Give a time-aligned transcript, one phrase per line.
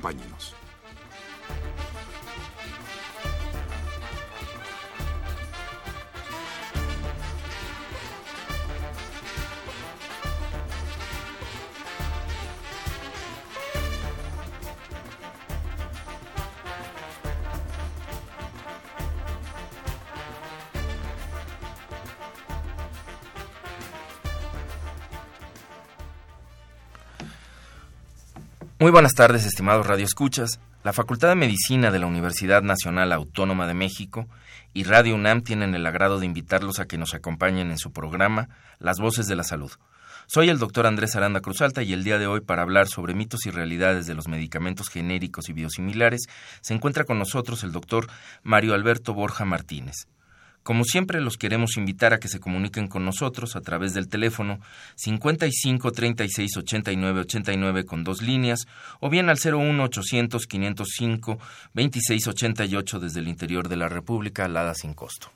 [0.00, 0.59] Acompáñenos.
[28.80, 30.58] Muy buenas tardes, estimados radioescuchas.
[30.84, 34.26] La Facultad de Medicina de la Universidad Nacional Autónoma de México
[34.72, 38.48] y Radio UNAM tienen el agrado de invitarlos a que nos acompañen en su programa
[38.78, 39.70] Las Voces de la Salud.
[40.28, 43.44] Soy el doctor Andrés Aranda Cruzalta y el día de hoy para hablar sobre mitos
[43.44, 46.22] y realidades de los medicamentos genéricos y biosimilares
[46.62, 48.06] se encuentra con nosotros el doctor
[48.42, 50.06] Mario Alberto Borja Martínez.
[50.62, 54.60] Como siempre, los queremos invitar a que se comuniquen con nosotros a través del teléfono
[54.96, 58.66] 55 36 89 89 con dos líneas
[59.00, 61.38] o bien al 01 800 505
[61.74, 65.32] 26 88 desde el interior de la República, alada sin costo.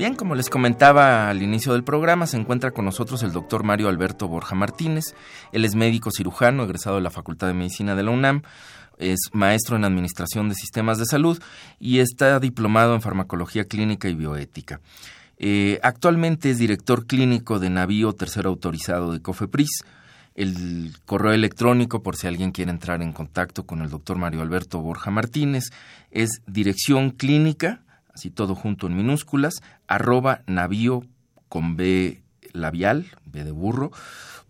[0.00, 3.86] Bien, como les comentaba al inicio del programa, se encuentra con nosotros el doctor Mario
[3.90, 5.14] Alberto Borja Martínez.
[5.52, 8.40] Él es médico cirujano, egresado de la Facultad de Medicina de la UNAM,
[8.96, 11.38] es maestro en Administración de Sistemas de Salud
[11.78, 14.80] y está diplomado en Farmacología Clínica y Bioética.
[15.36, 19.84] Eh, actualmente es director clínico de navío tercero autorizado de COFEPRIS.
[20.34, 24.80] El correo electrónico, por si alguien quiere entrar en contacto con el doctor Mario Alberto
[24.80, 25.64] Borja Martínez,
[26.10, 27.82] es dirección clínica
[28.14, 31.04] así todo junto en minúsculas, arroba navío
[31.48, 32.22] con B
[32.52, 33.90] labial, B de burro,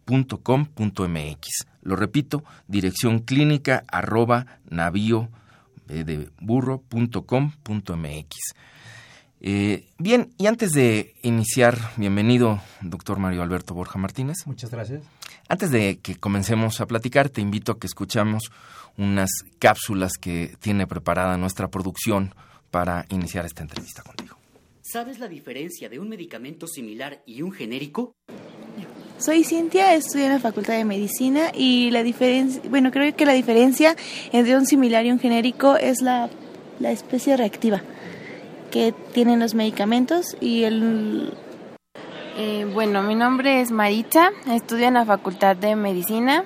[0.04, 1.66] punto com punto mx.
[1.82, 5.28] Lo repito, dirección clínica arroba navío
[5.86, 8.36] B de burro punto com punto mx.
[9.42, 14.36] Eh, bien, y antes de iniciar, bienvenido, doctor Mario Alberto Borja Martínez.
[14.44, 15.02] Muchas gracias.
[15.48, 18.52] Antes de que comencemos a platicar, te invito a que escuchamos
[18.98, 22.34] unas cápsulas que tiene preparada nuestra producción
[22.70, 24.36] para iniciar esta entrevista contigo.
[24.82, 28.14] ¿Sabes la diferencia de un medicamento similar y un genérico?
[29.18, 33.34] Soy Cintia, estudio en la Facultad de Medicina y la diferencia, bueno, creo que la
[33.34, 33.94] diferencia
[34.32, 36.30] entre un similar y un genérico es la,
[36.78, 37.82] la especie reactiva
[38.70, 41.34] que tienen los medicamentos y el...
[42.38, 46.44] Eh, bueno, mi nombre es Maritza, estudio en la Facultad de Medicina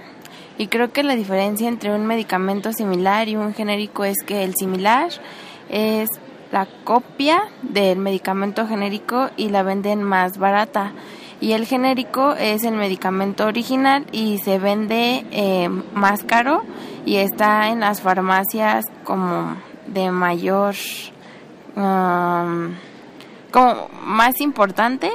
[0.58, 4.56] y creo que la diferencia entre un medicamento similar y un genérico es que el
[4.56, 5.10] similar
[5.68, 6.08] es
[6.52, 10.92] la copia del medicamento genérico y la venden más barata.
[11.40, 16.62] Y el genérico es el medicamento original y se vende eh, más caro
[17.04, 19.56] y está en las farmacias como
[19.86, 20.74] de mayor,
[21.76, 22.74] um,
[23.50, 25.14] como más importantes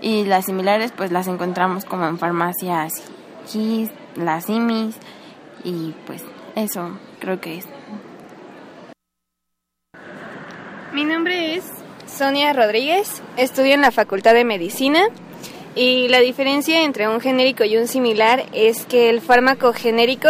[0.00, 2.92] y las similares pues las encontramos como en farmacias
[3.46, 4.96] GIS, las IMIS
[5.64, 6.22] y pues
[6.54, 7.73] eso creo que es.
[10.94, 11.64] Mi nombre es
[12.06, 15.08] Sonia Rodríguez, estudio en la Facultad de Medicina
[15.74, 20.28] y la diferencia entre un genérico y un similar es que el fármaco genérico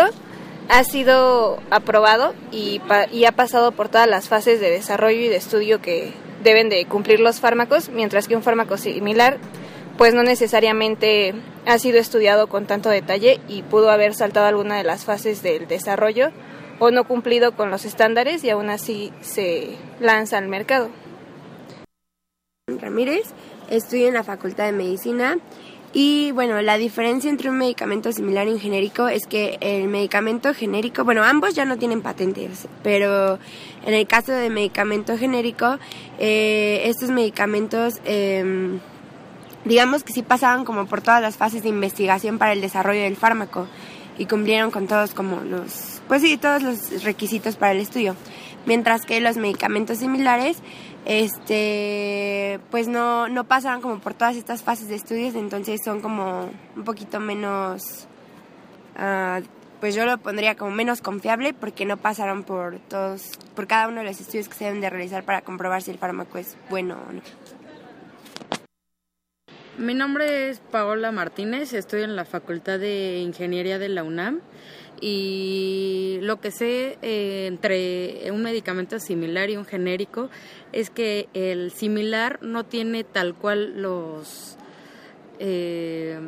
[0.71, 2.81] ha sido aprobado y,
[3.27, 7.21] ha pasado por todas las fases de desarrollo y de estudio que deben de cumplir
[7.21, 9.37] los fármacos, mientras que un fármaco similar
[9.99, 11.35] pues no necesariamente
[11.67, 15.69] ha sido estudiado con tanto detalle y pudo haber saltado alguna de las fases del
[15.69, 16.33] desarrollo
[16.79, 20.91] o no cumplido con los estándares y aún así se lanza al mercado.
[22.67, 23.25] Ramírez,
[23.69, 25.39] estudio en la Facultad de Medicina
[25.97, 30.53] y bueno, la diferencia entre un medicamento similar y un genérico es que el medicamento
[30.53, 33.39] genérico, bueno, ambos ya no tienen patentes, pero
[33.87, 35.79] en el caso de medicamento genérico,
[36.19, 38.81] eh, estos medicamentos, em,
[39.65, 43.15] digamos que sí pasaban como por todas las fases de investigación para el desarrollo del
[43.15, 43.69] fármaco
[44.19, 48.17] y cumplieron con todos como los, pues sí, todos los requisitos para el estudio.
[48.67, 50.63] Mientras que los medicamentos similares
[51.05, 56.51] este pues no, no pasan como por todas estas fases de estudios, entonces son como
[56.77, 58.07] un poquito menos,
[58.97, 59.41] ah,
[59.81, 64.01] pues yo lo pondría como menos confiable porque no pasaron por todos, por cada uno
[64.01, 66.97] de los estudios que se deben de realizar para comprobar si el fármaco es bueno
[67.09, 67.21] o no.
[69.77, 74.41] Mi nombre es Paola Martínez, estoy en la Facultad de Ingeniería de la UNAM
[75.01, 80.31] y lo que sé eh, entre un medicamento similar y un genérico
[80.73, 84.57] es que el similar no tiene tal cual los
[85.39, 86.19] eh,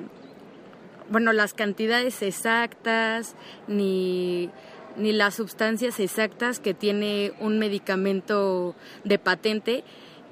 [1.11, 3.37] bueno las cantidades exactas
[3.69, 4.51] ni
[4.97, 8.75] ni las sustancias exactas que tiene un medicamento
[9.05, 9.85] de patente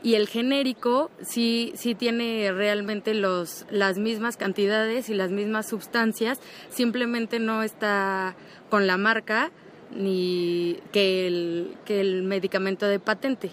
[0.04, 6.40] y el genérico sí, sí tiene realmente los, las mismas cantidades y las mismas sustancias,
[6.68, 8.36] simplemente no está
[8.68, 9.50] con la marca
[9.96, 13.50] ni que el, que el medicamento de patente.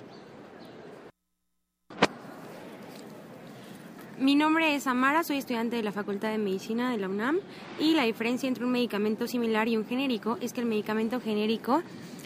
[4.19, 7.39] Mi nombre es Amara, soy estudiante de la Facultad de Medicina de la UNAM
[7.79, 11.81] y la diferencia entre un medicamento similar y un genérico es que el medicamento genérico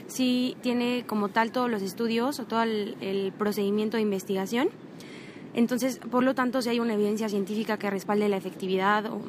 [0.07, 4.69] sí tiene como tal todos los estudios o todo el, procedimiento de investigación.
[5.53, 9.21] Entonces, por lo tanto, si hay una evidencia científica que respalde la efectividad o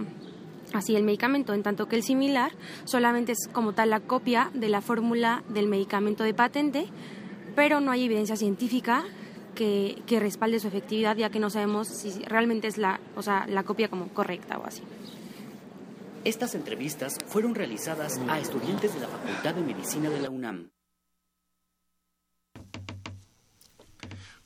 [0.72, 2.52] así el medicamento, en tanto que el similar
[2.84, 6.86] solamente es como tal la copia de la fórmula del medicamento de patente,
[7.54, 9.04] pero no hay evidencia científica
[9.54, 13.46] que, que, respalde su efectividad, ya que no sabemos si realmente es la, o sea,
[13.46, 14.82] la copia como correcta o así.
[16.26, 20.72] Estas entrevistas fueron realizadas a estudiantes de la Facultad de Medicina de la UNAM.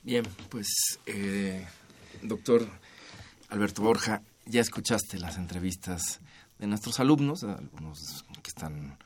[0.03, 0.69] Bien, pues,
[1.07, 1.67] eh,
[2.21, 2.69] doctor
[3.49, 6.21] Alberto Borja, ya escuchaste las entrevistas
[6.59, 8.99] de nuestros alumnos, algunos que están,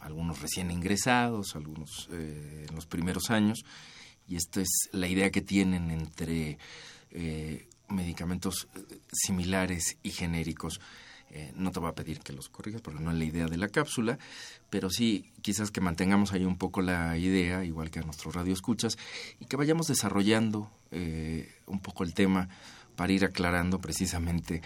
[0.00, 3.64] algunos recién ingresados, algunos eh, en los primeros años,
[4.26, 6.58] y esta es la idea que tienen entre
[7.12, 8.66] eh, medicamentos
[9.12, 10.80] similares y genéricos.
[11.30, 13.56] Eh, no te voy a pedir que los corrijas porque no es la idea de
[13.56, 14.18] la cápsula,
[14.70, 18.96] pero sí quizás que mantengamos ahí un poco la idea, igual que a nuestros radioescuchas,
[19.40, 22.48] y que vayamos desarrollando eh, un poco el tema
[22.94, 24.62] para ir aclarando precisamente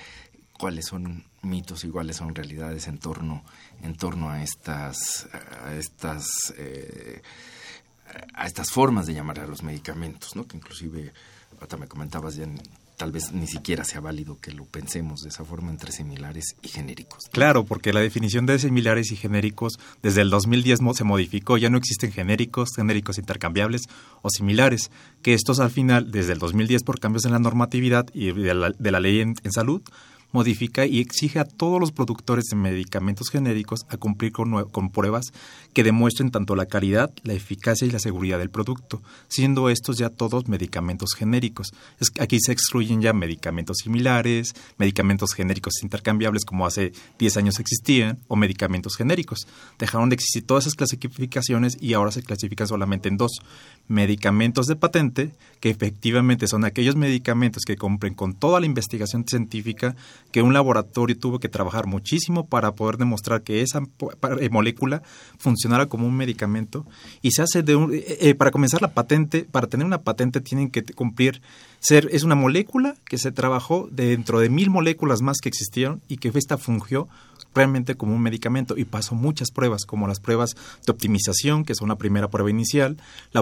[0.61, 3.43] cuáles son mitos y cuáles son realidades en torno,
[3.83, 5.27] en torno a estas,
[5.65, 7.23] a estas, eh,
[8.35, 10.47] a estas formas de llamar a los medicamentos, ¿no?
[10.47, 11.13] que inclusive,
[11.55, 12.61] ahorita me comentabas ya en
[13.01, 16.69] tal vez ni siquiera sea válido que lo pensemos de esa forma entre similares y
[16.69, 17.31] genéricos.
[17.33, 21.79] Claro, porque la definición de similares y genéricos desde el 2010 se modificó, ya no
[21.79, 23.89] existen genéricos, genéricos intercambiables
[24.21, 24.91] o similares,
[25.23, 29.01] que estos al final, desde el 2010 por cambios en la normatividad y de la,
[29.01, 29.81] ley en salud,
[30.33, 35.33] modifica y exige a todos los productores de medicamentos genéricos a cumplir con, con, pruebas
[35.73, 40.11] que demuestren tanto la calidad, la eficacia y la seguridad del producto, siendo estos ya
[40.11, 41.73] todos medicamentos genéricos.
[42.19, 48.37] Aquí se excluyen ya medicamentos similares, medicamentos genéricos intercambiables como hace 10 años existían, o
[48.37, 49.47] medicamentos genéricos.
[49.79, 53.33] Dejaron de existir todas esas clasificaciones y ahora se clasifican solamente en dos,
[53.89, 59.95] medicamentos de patente, que efectivamente son aquellos medicamentos que cumplen con toda la investigación científica
[60.33, 63.83] que un laboratorio tuvo que trabajar muchísimo para poder demostrar que esa
[64.41, 65.03] eh, molécula
[65.39, 66.87] funcionara como un medicamento.
[67.23, 70.41] Y se hace de un, eh, eh, para comenzar la patente, para tener una patente
[70.41, 71.43] tienen que cumplir
[71.81, 76.19] ser es una molécula que se trabajó dentro de mil moléculas más que existieron y
[76.19, 77.09] que esta fungió
[77.55, 81.89] realmente como un medicamento y pasó muchas pruebas, como las pruebas de optimización, que son
[81.89, 82.97] la primera prueba inicial,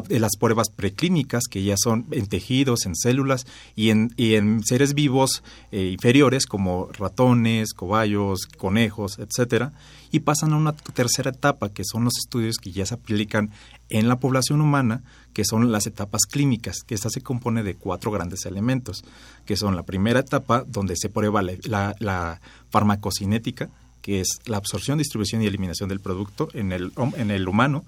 [0.09, 3.47] eh, las pruebas preclínicas, que ya son en tejidos, en células
[3.77, 9.73] y en, y en seres vivos eh, inferiores, como ratones, cobayos, conejos, etcétera,
[10.11, 13.51] y pasan a una tercera etapa, que son los estudios que ya se aplican
[13.91, 18.11] en la población humana, que son las etapas clínicas, que esta se compone de cuatro
[18.11, 19.05] grandes elementos,
[19.45, 23.71] que son la primera etapa donde se prueba la, la farmacocinética,
[24.03, 27.85] que es la absorción, distribución y eliminación del producto en el, en el humano,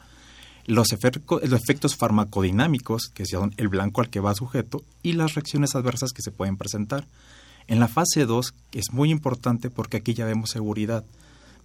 [0.67, 5.75] los, los efectos farmacodinámicos, que son el blanco al que va sujeto, y las reacciones
[5.75, 7.07] adversas que se pueden presentar.
[7.67, 11.05] En la fase 2 es muy importante porque aquí ya vemos seguridad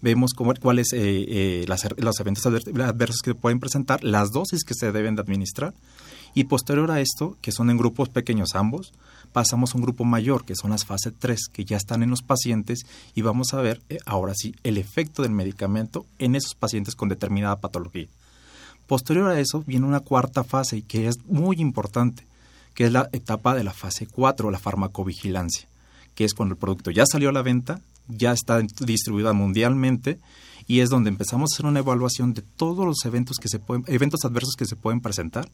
[0.02, 1.66] vemos cuáles eh, eh,
[1.98, 5.74] los eventos adversos que pueden presentar, las dosis que se deben de administrar
[6.36, 8.94] y posterior a esto, que son en grupos pequeños ambos,
[9.32, 12.22] pasamos a un grupo mayor, que son las fase 3, que ya están en los
[12.22, 16.96] pacientes y vamos a ver eh, ahora sí el efecto del medicamento en esos pacientes
[16.96, 18.08] con determinada patología.
[18.86, 22.24] Posterior a eso viene una cuarta fase que es muy importante,
[22.74, 25.68] que es la etapa de la fase 4, la farmacovigilancia,
[26.16, 30.20] que es cuando el producto ya salió a la venta, ya está distribuida mundialmente
[30.68, 33.84] y es donde empezamos a hacer una evaluación de todos los eventos que se pueden,
[33.88, 35.50] eventos adversos que se pueden presentar,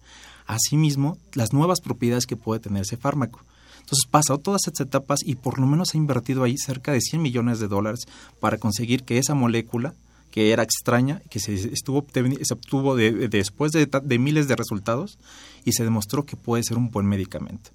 [0.48, 3.44] asimismo las nuevas propiedades que puede tener ese fármaco.
[3.80, 7.22] Entonces pasado todas estas etapas y por lo menos ha invertido ahí cerca de 100
[7.22, 8.02] millones de dólares
[8.40, 9.96] para conseguir que esa molécula
[10.32, 15.20] que era extraña, que se estuvo se obtuvo después de, de miles de resultados
[15.66, 17.72] y se demostró que puede ser un buen medicamento.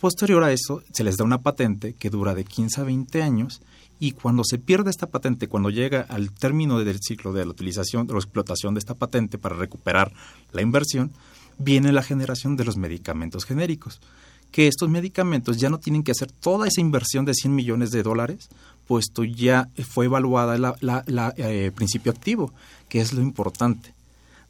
[0.00, 3.62] Posterior a eso, se les da una patente que dura de 15 a 20 años
[4.04, 8.06] y cuando se pierde esta patente, cuando llega al término del ciclo de la utilización
[8.10, 10.12] o explotación de esta patente para recuperar
[10.52, 11.10] la inversión,
[11.56, 14.02] viene la generación de los medicamentos genéricos,
[14.50, 18.02] que estos medicamentos ya no tienen que hacer toda esa inversión de 100 millones de
[18.02, 18.50] dólares,
[18.86, 22.52] puesto ya fue evaluada el eh, principio activo,
[22.90, 23.94] que es lo importante.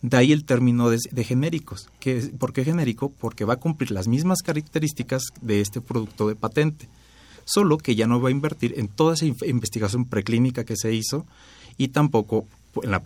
[0.02, 1.88] De ahí el término de, de, genéricos.
[2.00, 3.10] Que, ¿Por qué genérico?
[3.10, 6.88] Porque va a cumplir las mismas características de este producto de patente
[7.44, 11.26] solo que ya no va a invertir en toda esa investigación preclínica que se hizo
[11.76, 12.46] y tampoco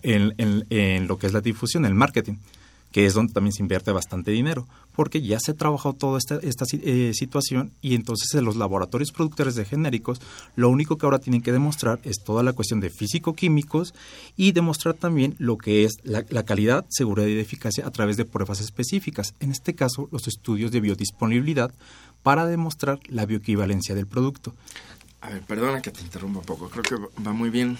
[0.02, 2.34] en, lo que es la difusión, el marketing,
[2.92, 6.36] que es donde también se invierte bastante dinero, porque ya se ha trabajado toda esta,
[6.36, 10.20] esta eh, situación y entonces en los laboratorios productores de genéricos
[10.56, 13.94] lo único que ahora tienen que demostrar es toda la cuestión de físico-químicos
[14.36, 18.24] y demostrar también lo que es la, la, calidad, seguridad y eficacia a través de
[18.24, 21.72] pruebas específicas, en este caso los estudios de biodisponibilidad
[22.22, 24.54] para demostrar la bioequivalencia del producto.
[25.20, 27.76] A ver, perdona que te interrumpa un poco, creo que va muy bien.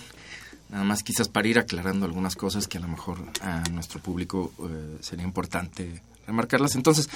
[0.71, 4.53] Nada más quizás para ir aclarando algunas cosas que a lo mejor a nuestro público
[4.69, 6.75] eh, sería importante remarcarlas.
[6.75, 7.09] Entonces,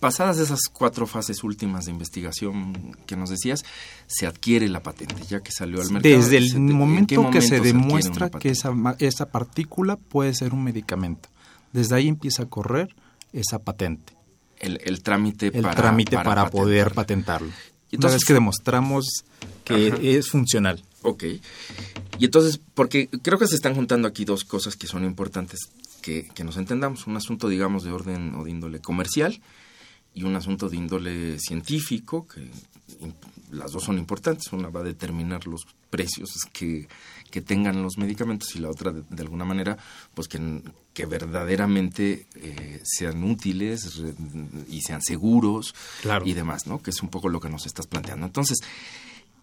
[0.00, 3.64] pasadas esas cuatro fases últimas de investigación que nos decías,
[4.06, 6.14] se adquiere la patente, ya que salió al mercado.
[6.14, 11.28] Desde el momento, que se demuestra que esa, esa partícula puede ser un medicamento.
[11.72, 12.94] Desde ahí empieza a correr
[13.32, 14.18] esa patente
[14.60, 17.48] el, trámite, el para, trámite para, poder patentarlo.
[17.90, 19.04] Entonces, Una vez que demostramos
[19.64, 20.82] que es funcional.
[21.02, 21.24] Ok.
[22.18, 25.60] Y entonces, porque creo que se están juntando aquí dos cosas que son importantes
[26.02, 27.06] que, que nos entendamos.
[27.06, 29.40] Un asunto, digamos, de orden o de índole comercial
[30.14, 32.50] y un asunto de índole científico, que
[33.52, 34.52] las dos son importantes.
[34.52, 36.88] Una va a determinar los precios que,
[37.30, 39.78] que tengan los medicamentos y la otra, de, alguna manera,
[40.14, 40.62] pues que,
[40.92, 44.02] que verdaderamente eh, sean útiles
[44.68, 45.74] y sean seguros
[46.24, 46.82] y demás, ¿no?
[46.82, 48.26] Que es un poco lo que nos estás planteando.
[48.26, 48.58] Entonces,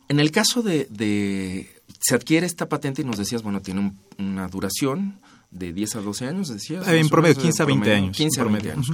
[0.09, 1.69] en el caso de, de
[1.99, 5.19] se adquiere esta patente y nos decías, bueno, tiene una duración
[5.51, 6.87] de 10 a 12 años, decías.
[6.87, 8.17] en promedio, 15 a 20 años.
[8.17, 8.91] 15 a 20 años.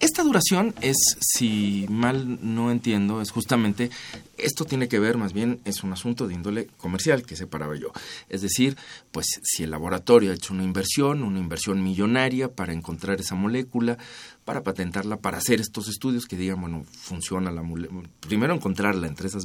[0.00, 3.90] Esta duración es, si mal no entiendo, es justamente,
[4.38, 7.92] esto tiene que ver más bien, es un asunto de índole comercial que separaba yo.
[8.30, 8.78] Es decir,
[9.12, 13.98] pues si el laboratorio ha hecho una inversión, una inversión millonaria para encontrar esa molécula,
[14.46, 18.08] para patentarla, para hacer estos estudios que digan, bueno, funciona la molécula.
[18.20, 19.44] Primero encontrarla entre esas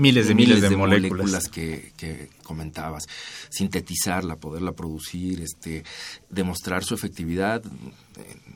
[0.00, 3.06] miles de miles, de, moléculas, que, que, comentabas,
[3.50, 5.84] sintetizarla, poderla producir, este,
[6.30, 7.62] demostrar su efectividad,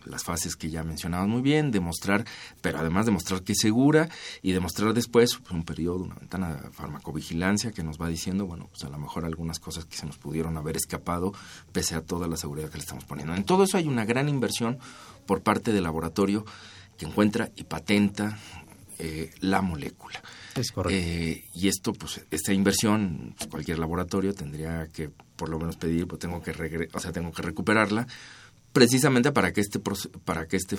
[0.07, 2.25] las fases que ya mencionabas muy bien, demostrar,
[2.63, 4.09] pero además demostrar que es segura
[4.43, 8.69] y demostrar después pues, un periodo, una ventana de farmacovigilancia que nos va diciendo, bueno,
[8.71, 11.33] pues a lo mejor algunas cosas que se nos pudieron haber escapado
[11.73, 13.35] pese a toda la seguridad que le estamos poniendo.
[13.35, 14.79] En todo eso hay una gran inversión
[15.27, 16.45] por parte del laboratorio
[16.97, 18.39] que encuentra y patenta
[18.99, 20.23] eh, la molécula.
[20.54, 20.96] Es correcto.
[20.96, 26.06] Eh, y esto, pues, esta inversión, pues, cualquier laboratorio tendría que, por lo menos, pedir,
[26.06, 28.06] pues tengo que, o sea, tengo que recuperarla,
[28.73, 29.80] precisamente para que este,
[30.25, 30.76] para que este,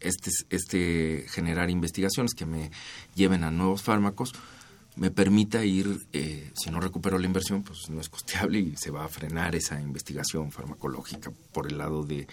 [0.00, 2.70] este, este generar investigaciones que me
[3.14, 4.32] lleven a nuevos fármacos,
[4.96, 8.90] me permita ir, eh, si no recupero la inversión, pues no es costeable y se
[8.90, 12.26] va a frenar esa investigación farmacológica por el lado de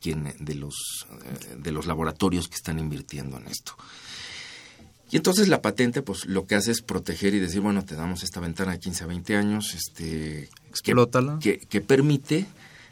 [0.00, 1.06] quien, de los,
[1.56, 3.76] de los laboratorios que están invirtiendo en esto.
[5.10, 8.22] Y entonces la patente, pues lo que hace es proteger y decir, bueno, te damos
[8.22, 10.50] esta ventana de 15 a 20 años, este,
[11.40, 12.46] que, que, permite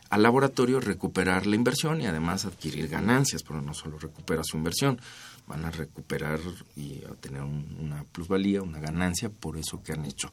[0.08, 4.98] al laboratorio recuperar la inversión y además adquirir ganancias, pero no solo recupera su inversión,
[5.46, 6.40] van a recuperar
[6.74, 10.30] y a tener una plusvalía, una ganancia por eso que han hecho.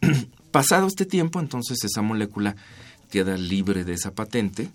[0.50, 2.56] Pasado este tiempo, entonces esa molécula
[3.10, 4.70] queda libre de esa patente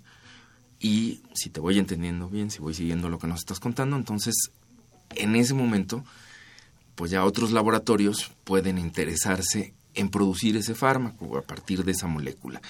[0.80, 4.36] y si te voy entendiendo bien, si voy siguiendo lo que nos estás contando, entonces
[5.16, 6.04] en ese momento,
[6.96, 12.62] pues ya otros laboratorios pueden interesarse en producir ese fármaco a partir de esa molécula.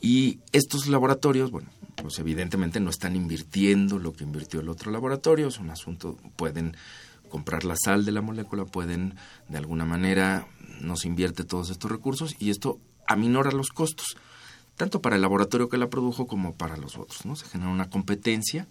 [0.00, 5.48] Y estos laboratorios, bueno, pues evidentemente no están invirtiendo lo que invirtió el otro laboratorio,
[5.48, 6.76] es un asunto, pueden
[7.28, 9.14] comprar la sal de la molécula, pueden
[9.48, 10.46] de alguna manera
[10.80, 14.16] nos invierte todos estos recursos y esto aminora los costos,
[14.76, 17.36] tanto para el laboratorio que la produjo como para los otros, ¿no?
[17.36, 18.66] Se genera una competencia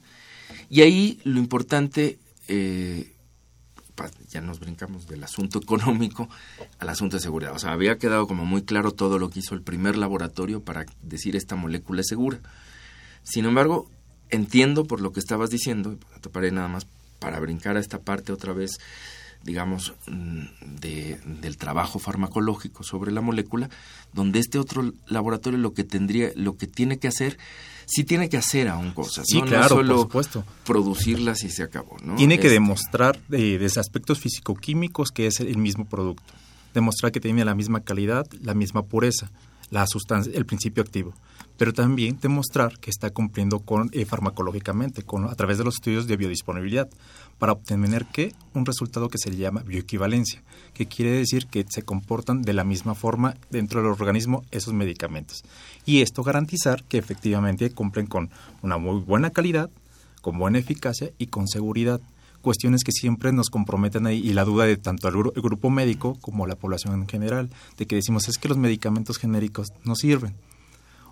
[0.70, 3.16] y ahí lo importante, eh,
[4.30, 6.30] ya nos brincamos del asunto económico
[6.80, 7.54] al asunto de seguridad.
[7.54, 10.86] O sea, había quedado como muy claro todo lo que hizo el primer laboratorio para
[11.02, 12.40] decir esta molécula es segura.
[13.24, 13.90] Sin embargo,
[14.30, 16.88] entiendo por lo que estabas diciendo, te paré nada más
[17.20, 18.80] para brincar a esta parte otra vez,
[19.44, 20.46] digamos, mm,
[20.80, 23.70] de, del trabajo farmacológico sobre la molécula,
[24.14, 27.38] donde este otro laboratorio lo que tendría, lo que tiene que hacer,
[27.86, 29.48] sí tiene que hacer aún cosas, sí, ¿no?
[29.48, 30.44] claro, no solo por supuesto.
[30.66, 32.16] producirlas y se acabó, ¿no?
[32.16, 36.34] Tiene que Este, demostrar eh, desde aspectos físico-químicos que es el mismo producto.
[36.74, 39.30] Demostrar que tiene la misma calidad, la misma pureza,
[39.70, 41.14] la sustancia, el principio activo.
[41.58, 46.08] Pero también demostrar que está cumpliendo con eh, farmacológicamente, con, a través de los estudios
[46.08, 46.90] de biodisponibilidad,
[47.42, 48.34] para obtener ¿qué?
[48.54, 50.44] un resultado que se llama bioequivalencia,
[50.76, 55.44] que quiere decir que se comportan de la misma forma dentro del organismo esos medicamentos.
[55.84, 58.30] Y esto garantizar que efectivamente cumplen con
[58.62, 59.72] una muy buena calidad,
[60.22, 62.00] con buena eficacia y con seguridad.
[62.44, 66.46] Cuestiones que siempre nos comprometen ahí y la duda de tanto el grupo médico como
[66.46, 70.36] la población en general, de que decimos es que los medicamentos genéricos no sirven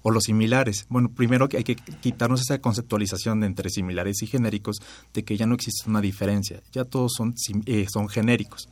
[0.01, 0.85] o los similares.
[0.89, 4.77] Bueno, primero hay que quitarnos esa conceptualización de entre similares y genéricos
[5.13, 7.33] de que ya no existe una diferencia, ya todos son,
[7.65, 8.69] eh, son genéricos.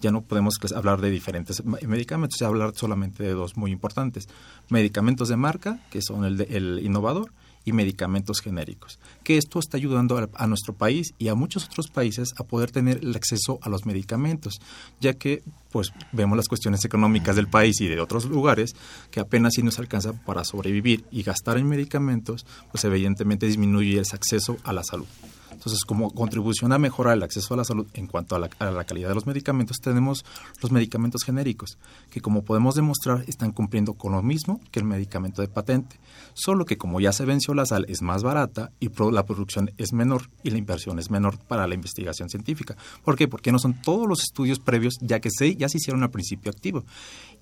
[0.00, 4.26] Ya no podemos hablar de diferentes medicamentos, ya hablar solamente de dos muy importantes.
[4.68, 7.30] Medicamentos de marca, que son el, de- el innovador,
[7.64, 8.98] y medicamentos genéricos.
[9.22, 12.98] Que esto está ayudando a, nuestro país y a muchos otros países a poder tener
[12.98, 14.60] el acceso a los medicamentos,
[15.00, 18.74] ya que pues vemos las cuestiones económicas del país y de otros lugares
[19.10, 24.16] que apenas si nos alcanza para sobrevivir y gastar en medicamentos, pues evidentemente disminuye ese
[24.16, 25.06] acceso a la salud.
[25.62, 28.72] Entonces, como contribución a mejorar el acceso a la salud en cuanto a la, a
[28.72, 30.24] la calidad de los medicamentos, tenemos
[30.60, 31.78] los medicamentos genéricos,
[32.10, 36.00] que como podemos demostrar están cumpliendo con lo mismo que el medicamento de patente,
[36.34, 39.92] solo que como ya se venció la sal es más barata y la producción es
[39.92, 42.76] menor y la inversión es menor para la investigación científica.
[43.04, 43.28] ¿Por qué?
[43.28, 46.50] Porque no son todos los estudios previos ya que se, ya se hicieron al principio
[46.50, 46.84] activo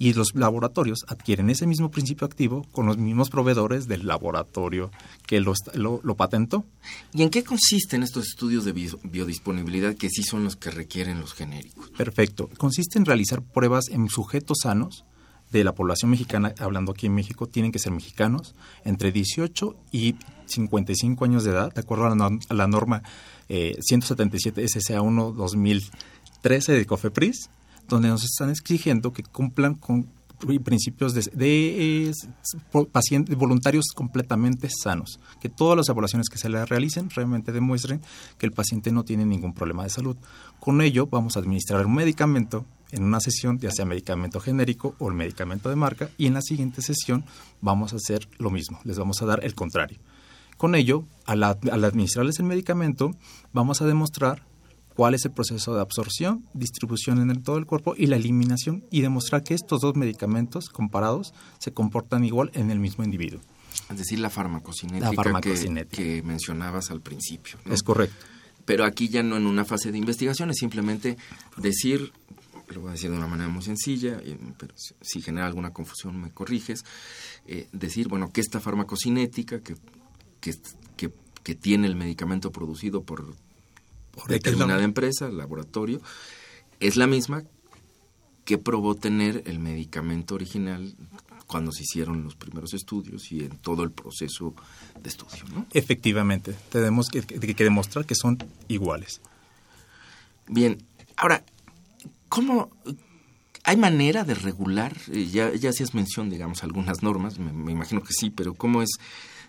[0.01, 4.91] y los laboratorios adquieren ese mismo principio activo con los mismos proveedores del laboratorio
[5.27, 6.65] que lo, lo- lo patentó.
[7.13, 11.21] ¿Y en qué consisten estos estudios de bio- biodisponibilidad que sí son los que requieren
[11.21, 11.91] los genéricos?
[11.91, 12.49] Perfecto.
[12.57, 15.05] Consiste en realizar pruebas en sujetos sanos
[15.53, 20.15] de la población mexicana, hablando aquí en México, tienen que ser mexicanos, entre 18 y
[20.47, 23.03] 55 años de edad, de acuerdo a la, a la norma
[23.51, 27.51] eh, 177 SSA1 2013 de COFEPRIS,
[27.91, 30.09] donde nos están exigiendo que cumplan con
[30.65, 32.13] principios de, eh,
[32.91, 38.01] pacientes voluntarios completamente sanos, que todas las evaluaciones que se le realicen realmente demuestren
[38.39, 40.17] que el paciente no tiene ningún problema de salud.
[40.59, 45.09] Con ello vamos a administrar un medicamento en una sesión, ya sea medicamento genérico o
[45.09, 47.25] el medicamento de marca, y en la siguiente sesión
[47.61, 49.99] vamos a hacer lo mismo, les vamos a dar el contrario.
[50.57, 53.15] Con ello, al, al administrarles el medicamento,
[53.53, 54.50] vamos a demostrar
[55.01, 58.85] cuál es el proceso de absorción, distribución en el- todo el cuerpo y la eliminación
[58.91, 63.41] y demostrar que estos dos medicamentos comparados se comportan igual en el mismo individuo.
[63.89, 66.03] Es decir, la farmacocinética, La que- farmacocinética.
[66.03, 67.57] Que, mencionabas al principio.
[67.65, 67.73] ¿no?
[67.73, 68.15] Es correcto.
[68.67, 71.17] Pero aquí ya no en una fase de investigación, es simplemente
[71.57, 72.13] decir,
[72.69, 74.21] lo voy a decir de una manera muy sencilla,
[74.59, 76.85] pero si, si genera alguna confusión me corriges,
[77.47, 79.77] eh, decir, bueno, que esta farmacocinética que,
[80.43, 80.53] que,
[80.99, 81.11] que,
[81.43, 83.35] que tiene el medicamento producido por,
[84.11, 86.01] por determinada empresa, laboratorio,
[86.81, 87.45] es la misma
[88.45, 90.95] que probó tener el medicamento original
[91.47, 94.55] cuando se hicieron los primeros estudios y en todo el proceso
[95.03, 95.67] de estudio, ¿no?
[95.73, 99.21] Efectivamente, tenemos que, demostrar que son iguales.
[100.47, 100.79] Bien,
[101.17, 101.45] ahora,
[102.29, 102.71] ¿cómo
[103.65, 104.97] hay manera de regular?
[105.13, 108.83] Eh, ya, ya hacías mención, digamos, algunas normas, me, me imagino que sí, pero ¿cómo
[108.83, 108.91] es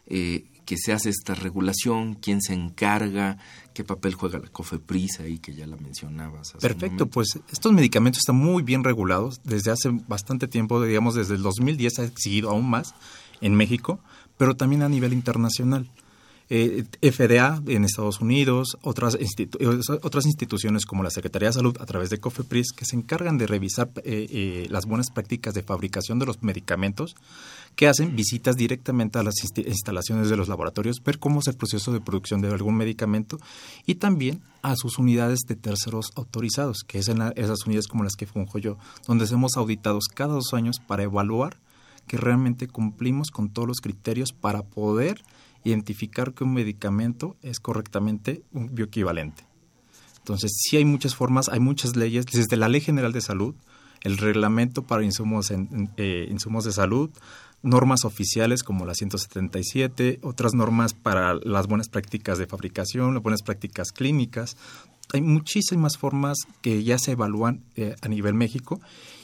[0.08, 2.16] eh, que se hace esta regulación?
[2.16, 3.38] ¿Quién se encarga?
[3.74, 6.56] ¿Qué papel juega la COFEPRIS ahí, que ya la mencionabas?
[6.56, 11.36] hace Perfecto, pues estos medicamentos están muy bien regulados desde hace bastante tiempo, digamos desde
[11.36, 12.94] el 2010 ha seguido aún más
[13.40, 14.00] en México,
[14.38, 15.90] pero también a nivel internacional.
[16.54, 19.18] eh, FDA en Estados Unidos, otras,
[20.02, 23.48] otras instituciones como la Secretaría de Salud a través de COFEPRIS que se encargan de
[23.48, 27.16] revisar eh, eh, las buenas prácticas de fabricación de los medicamentos,
[27.76, 31.92] que hacen visitas directamente a las instalaciones de los laboratorios, ver cómo es el proceso
[31.92, 33.38] de producción de algún medicamento
[33.86, 38.28] y también a sus unidades de terceros autorizados, que es esas unidades como las que
[38.28, 41.58] funjo yo, donde hemos auditados cada dos años para evaluar
[42.08, 45.24] que realmente cumplimos con todos los criterios para poder
[45.64, 49.46] identificar que un medicamento es correctamente un bioequivalente.
[50.18, 53.56] Entonces, sí hay muchas formas, hay muchas leyes, desde la Ley General de Salud,
[54.04, 57.10] el reglamento para insumos, eh, insumos de salud,
[57.62, 63.44] normas oficiales como la 177, otras normas para las buenas prácticas de fabricación, las buenas
[63.44, 64.58] prácticas clínicas.
[65.14, 68.80] Hay muchísimas formas que ya se evalúan eh, a nivel México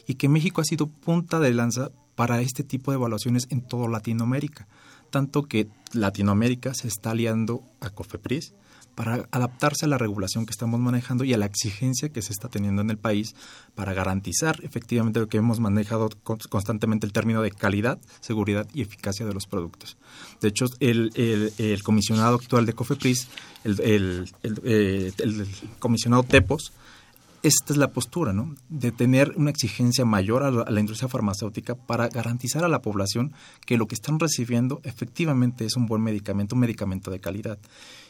[0.05, 3.87] y que México ha sido punta de lanza para este tipo de evaluaciones en toda
[3.87, 4.67] Latinoamérica
[5.09, 8.53] tanto que Latinoamérica se está aliando a COFEPRIS
[8.97, 12.49] para adaptarse a la regulación que estamos manejando y a la exigencia que se está
[12.49, 13.35] teniendo en el país
[13.75, 16.09] para garantizar efectivamente lo que hemos manejado
[16.49, 19.97] constantemente el término de calidad, seguridad y eficacia de los productos.
[20.41, 21.11] De hecho, el,
[21.83, 23.27] comisionado actual de COFEPRIS,
[23.65, 26.73] el, eh, el comisionado TEPOS,
[27.43, 28.55] esta es la postura, ¿no?
[28.67, 33.31] De tener una exigencia mayor a la, industria farmacéutica para garantizar a la población
[33.65, 37.59] que lo que están recibiendo efectivamente es un buen medicamento, un medicamento de calidad.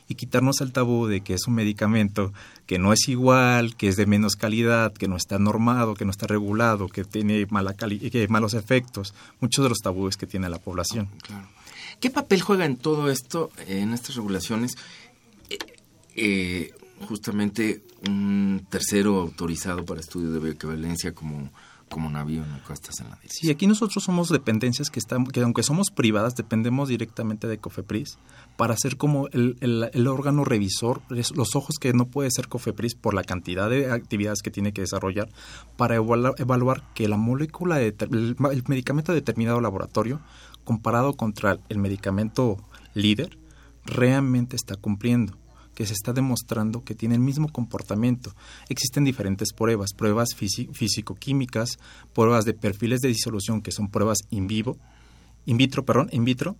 [0.07, 2.33] Y quitarnos el tabú de que es un medicamento
[2.65, 6.11] que no es igual, que es de menos calidad, que no está normado, que no
[6.11, 10.59] está regulado, que tiene mala que malos efectos, muchos de los tabúes que tiene la
[10.59, 11.09] población.
[11.99, 14.77] ¿Qué papel juega en todo esto, en estas regulaciones?
[15.49, 15.57] Eh,
[16.15, 16.73] eh
[17.07, 21.51] justamente un tercero autorizado para estudios de bioequivalencia como
[21.89, 25.63] como navío en costas en la Sí, aquí nosotros somos dependencias que están, que aunque
[25.63, 28.17] somos privadas, dependemos directamente de COFEPRIS
[28.57, 33.13] para ser como el, el, órgano revisor, los ojos que no puede ser COFEPRIS por
[33.13, 35.29] la cantidad de actividades que tiene que desarrollar,
[35.77, 40.19] para evaluar, evaluar que la molécula, de, el, el medicamento de determinado laboratorio,
[40.63, 42.57] comparado contra el medicamento
[42.93, 43.37] líder,
[43.85, 45.37] realmente está cumpliendo
[45.77, 48.33] que se está demostrando que tiene el mismo comportamiento.
[48.67, 51.77] Existen diferentes pruebas, pruebas físico-químicas,
[52.15, 54.79] pruebas de perfiles de disolución que son pruebas in vivo,
[55.45, 56.55] in vitro, perdón, in vitro,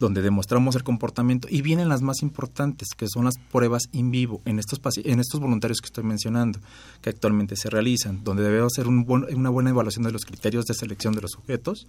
[0.00, 4.42] donde demostramos el comportamiento y vienen las más importantes, que son las pruebas in vivo
[4.46, 6.58] en estos en estos voluntarios que estoy mencionando,
[7.02, 10.74] que actualmente se realizan, donde debe hacer un una buena evaluación de los criterios de
[10.74, 11.86] selección de los sujetos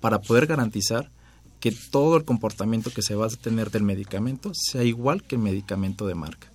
[0.00, 1.10] para poder garantizar
[1.60, 5.42] que todo el comportamiento que se va a tener del medicamento sea igual que el
[5.42, 6.48] medicamento de marca.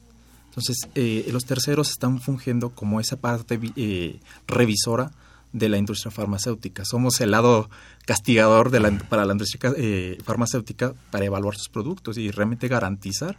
[0.45, 5.11] Entonces, eh, los terceros están fungiendo como esa parte eh, revisora
[5.51, 6.85] de la industria farmacéutica.
[6.85, 7.69] Somos el lado
[8.05, 13.37] castigador de la, para la industria eh, farmacéutica para evaluar sus productos y realmente garantizar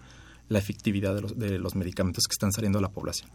[0.49, 3.31] la efectividad de los, de los medicamentos que están saliendo a la población.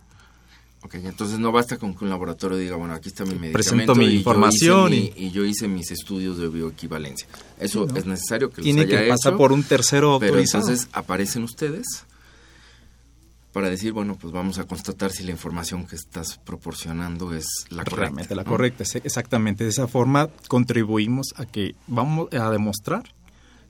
[0.82, 3.58] Ok, entonces no basta con que un laboratorio diga, bueno, aquí está mi medicamento.
[3.58, 7.28] Presento mi información y, yo hice mis estudios de bioequivalencia.
[7.60, 10.64] Eso es necesario que Tiene que pasar por un tercero autorizado.
[10.64, 12.06] Pero entonces aparecen ustedes
[13.52, 17.84] para decir, bueno, pues vamos a constatar si la información que estás proporcionando es la
[17.84, 17.96] correcta.
[17.98, 19.66] Realmente la correcta, exactamente.
[19.66, 23.04] De esa forma contribuimos a que vamos a demostrar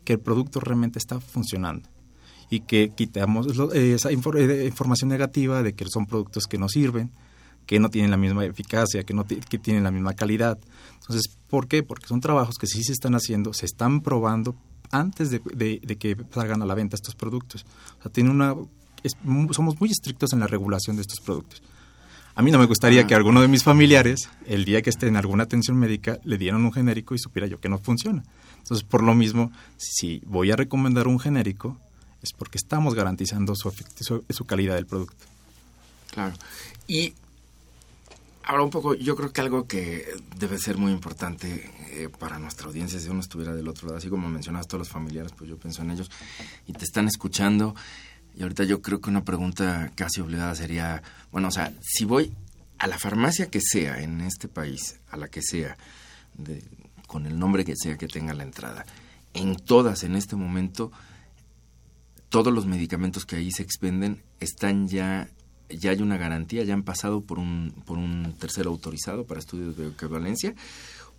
[0.04, 1.90] que el producto realmente está funcionando
[2.50, 7.12] y que quitamos esa eh, información negativa de que son productos que no sirven,
[7.66, 10.58] que no tienen la misma eficacia, que no que tienen la misma calidad.
[11.02, 11.84] Entonces, ¿por qué?
[11.84, 14.56] Porque son trabajos que sí se están haciendo, se están probando
[14.92, 15.40] antes de,
[16.00, 17.66] que salgan a la venta estos productos.
[18.00, 18.56] O sea, tiene una,
[19.52, 21.62] somos muy estrictos en la regulación de estos productos.
[22.36, 25.18] A mí no me gustaría que alguno de mis familiares, el día que esté en
[25.18, 28.24] alguna atención médica, le dieran un genérico y supiera yo que no funciona.
[28.58, 31.78] Entonces, por lo mismo, si voy a recomendar un genérico,
[32.22, 33.74] es porque estamos garantizando su,
[34.30, 35.26] su, calidad del producto.
[36.12, 36.36] Claro.
[36.88, 37.14] Y
[38.44, 40.06] ahora un poco, yo creo que algo que
[40.38, 44.10] debe ser muy importante eh, para nuestra audiencia, si uno estuviera del otro lado, así
[44.10, 46.10] como mencionas todos los familiares, pues yo pienso en ellos
[46.68, 47.76] y te están escuchando.
[48.36, 51.02] Y ahorita yo creo que una pregunta casi obligada sería,
[51.32, 52.32] bueno, o sea, si voy
[52.78, 55.78] a la farmacia que sea en este país, a la que sea,
[57.08, 58.86] con el nombre que sea que tenga la entrada,
[59.34, 60.92] en todas en este momento
[62.30, 65.30] todos los medicamentos que ahí se expenden están ya
[65.70, 69.78] ya hay una garantía, ya han pasado por un, por un tercero autorizado para estudios
[69.78, 70.56] de equivalencia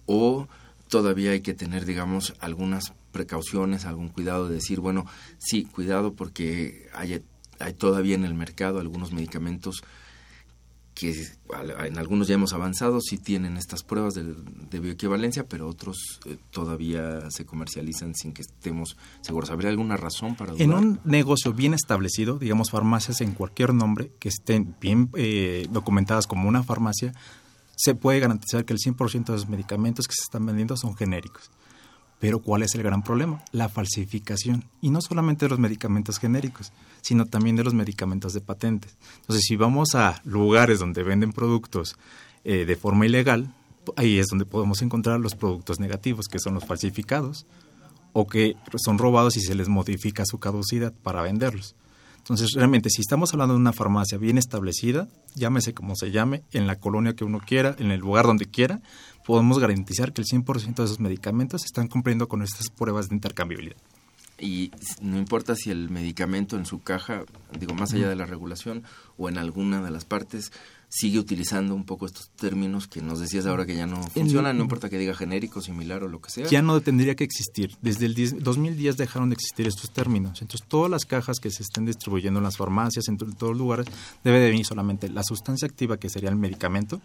[0.07, 0.49] o
[0.89, 5.07] todavía hay que tener, digamos, algunas precauciones, algún cuidado de decir, bueno,
[5.39, 7.23] sí, cuidado porque hay,
[7.61, 9.83] hay todavía en el mercado algunos medicamentos
[11.01, 11.27] que
[11.87, 17.31] en algunos ya hemos avanzado, sí tienen estas pruebas de, bioequivalencia, pero otros eh, todavía
[17.31, 19.51] se comercializan sin que estemos seguros.
[19.51, 20.63] ¿Habría alguna razón para dudar?
[20.63, 26.27] En un negocio bien establecido, digamos farmacias en cualquier nombre, que estén bien eh, documentadas
[26.27, 27.15] como una farmacia,
[27.75, 31.51] se puede garantizar que el 100% de los medicamentos que se están vendiendo son genéricos.
[32.21, 33.43] Pero ¿cuál es el gran problema?
[33.51, 34.65] La falsificación.
[34.81, 38.95] Y no solamente de los medicamentos genéricos, sino también de los medicamentos de patentes.
[39.23, 41.97] Entonces, si vamos a lugares donde venden productos
[42.45, 43.53] eh, de forma ilegal,
[43.97, 47.47] ahí es donde podemos encontrar los productos negativos, que son los falsificados,
[48.13, 51.75] o que son robados y se les modifica su caducidad para venderlos.
[52.19, 56.67] Entonces, realmente, si estamos hablando de una farmacia bien establecida, llámese como se llame, en
[56.67, 58.83] la colonia que uno quiera, en el lugar donde quiera,
[59.31, 63.77] podemos garantizar que el 100% de esos medicamentos están cumpliendo con estas pruebas de intercambiabilidad.
[64.41, 67.23] Y no importa si el medicamento en su caja,
[67.57, 68.83] digo, más allá de la regulación
[69.19, 70.51] o en alguna de las partes,
[70.89, 74.65] sigue utilizando un poco estos términos que nos decías ahora que ya no funcionan, no
[74.65, 76.49] importa que diga genérico, similar o lo que sea.
[76.49, 77.77] Ya no tendría que existir.
[77.83, 80.43] Desde el 2010 dejaron de existir estos términos.
[80.43, 83.87] Entonces, todas las cajas que se estén distribuyendo en las farmacias, en todos los lugares,
[84.25, 87.01] debe de venir solamente la sustancia activa, que sería el medicamento,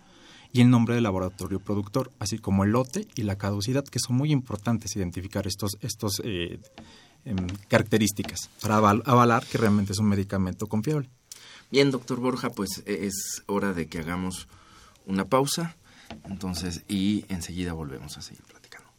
[0.55, 4.15] y el nombre del laboratorio productor, así como el lote y la caducidad, que son
[4.15, 6.61] muy importantes identificar estos, estos eh,
[7.25, 11.09] em, características para avalar que realmente es un medicamento confiable.
[11.71, 14.47] Bien, doctor Borja, pues e, es hora de que hagamos
[15.05, 15.75] una pausa,
[16.23, 18.89] entonces, y enseguida volvemos a seguir platicando.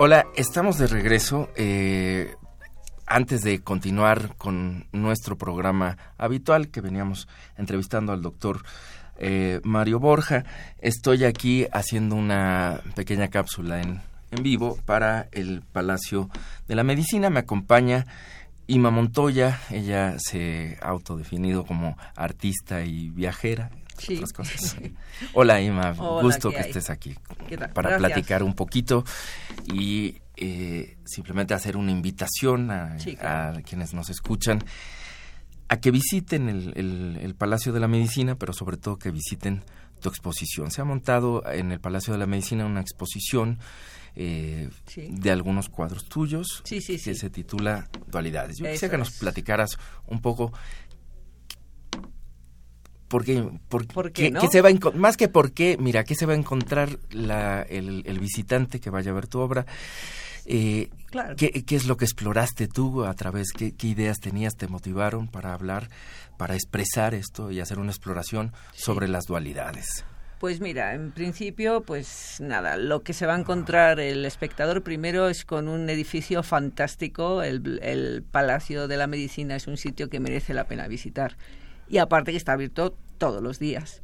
[0.00, 1.48] Hola, estamos de regreso.
[1.56, 2.36] Eh,
[3.04, 8.62] antes de continuar con nuestro programa habitual, que veníamos entrevistando al doctor
[9.18, 10.44] eh, Mario Borja,
[10.80, 16.30] estoy aquí haciendo una pequeña cápsula en, en vivo para el Palacio
[16.68, 17.28] de la Medicina.
[17.28, 18.06] Me acompaña
[18.68, 24.20] Ima Montoya, ella se ha autodefinido como artista y viajera, sí.
[24.34, 24.76] cosas.
[25.34, 27.16] Hola Ima, gusto que estés aquí
[27.74, 29.04] para platicar un poquito
[29.72, 32.96] y eh, simplemente hacer una invitación a,
[33.64, 34.64] quienes nos escuchan
[35.68, 39.62] a que visiten el, Palacio de la Medicina, pero sobre todo que visiten
[40.00, 40.70] tu exposición.
[40.70, 43.58] Se ha montado en el Palacio de la Medicina una exposición
[44.14, 48.56] eh, de algunos cuadros tuyos que se titula Dualidades.
[48.58, 50.52] Yo quisiera que nos platicaras un poco
[53.08, 56.98] porque, por, qué, se va más que por qué, mira, ¿qué se va a encontrar
[57.10, 59.64] la, el, el visitante que vaya a ver tu obra?
[60.50, 60.88] Eh,
[61.36, 65.52] ¿qué, es lo que exploraste tú a través, qué, qué, ideas tenías, te motivaron para
[65.52, 65.88] hablar,
[66.36, 70.04] para expresar esto y hacer una exploración sobre las dualidades?
[70.38, 75.28] Pues mira, en principio, pues nada, lo que se va a encontrar el espectador primero
[75.28, 80.20] es con un edificio fantástico, el, el Palacio de la Medicina es un sitio que
[80.20, 81.36] merece la pena visitar
[81.88, 84.02] y aparte que está abierto todos los días.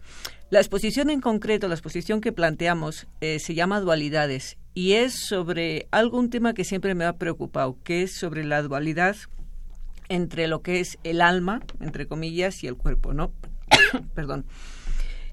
[0.50, 5.88] La exposición en concreto, la exposición que planteamos, eh, se llama Dualidades y es sobre
[5.90, 9.16] algún tema que siempre me ha preocupado, que es sobre la dualidad
[10.08, 13.32] entre lo que es el alma, entre comillas, y el cuerpo, ¿no?
[14.14, 14.44] Perdón.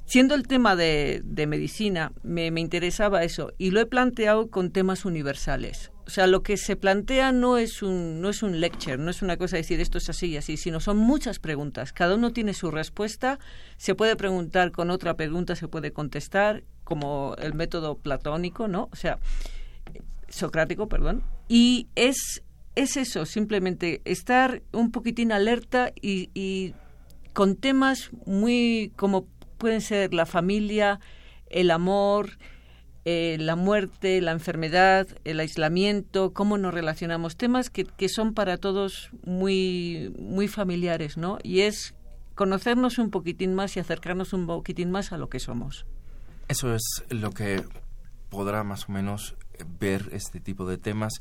[0.06, 4.72] Siendo el tema de, de medicina, me, me interesaba eso y lo he planteado con
[4.72, 5.92] temas universales.
[6.06, 9.22] O sea, lo que se plantea no es un no es un lecture, no es
[9.22, 11.94] una cosa de decir esto es así y así, sino son muchas preguntas.
[11.94, 13.40] Cada uno tiene su respuesta,
[13.78, 18.90] se puede preguntar con otra pregunta, se puede contestar, como el método platónico, ¿no?
[18.92, 19.20] O sea,
[20.28, 21.24] socrático, perdón.
[21.48, 22.44] Y es
[22.76, 26.74] es eso, simplemente estar un poquitín alerta y, y
[27.34, 31.00] con temas muy como pueden ser la familia,
[31.50, 32.38] el amor,
[33.06, 38.58] eh, la muerte, la enfermedad, el aislamiento, cómo nos relacionamos, temas que, que son para
[38.58, 41.38] todos muy, muy familiares, ¿no?
[41.44, 41.96] Y es
[42.36, 45.86] conocernos un poquitín más y acercarnos un poquitín más a lo que somos.
[46.48, 47.64] Eso es lo que
[48.30, 49.36] podrá más o menos
[49.80, 51.14] ver este tipo de temas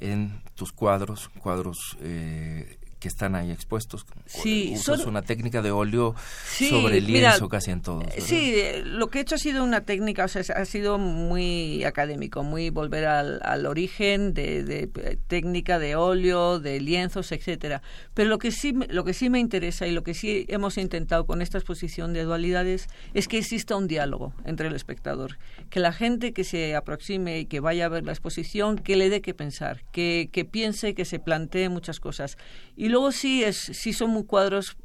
[0.00, 4.06] en tus cuadros, cuadros eh, que están ahí expuestos.
[4.24, 6.14] Sí, Usas una técnica de óleo
[6.46, 8.06] sobre lienzo casi en todos.
[8.18, 12.42] Sí, lo que he hecho ha sido una técnica, o sea, ha sido muy académico,
[12.42, 14.88] muy volver al, origen de,
[15.26, 17.82] técnica de óleo, de lienzos, etcétera.
[18.14, 21.26] Pero lo que sí, lo que sí me interesa y lo que sí hemos intentado
[21.26, 25.36] con esta exposición de dualidades es que exista un diálogo entre el espectador,
[25.68, 29.10] que la gente que se aproxime y que vaya a ver la exposición, que le
[29.10, 32.38] dé que pensar, que, que piense, que se plantee muchas cosas.
[32.76, 34.76] Y luego sí, es, sí son muy cuadros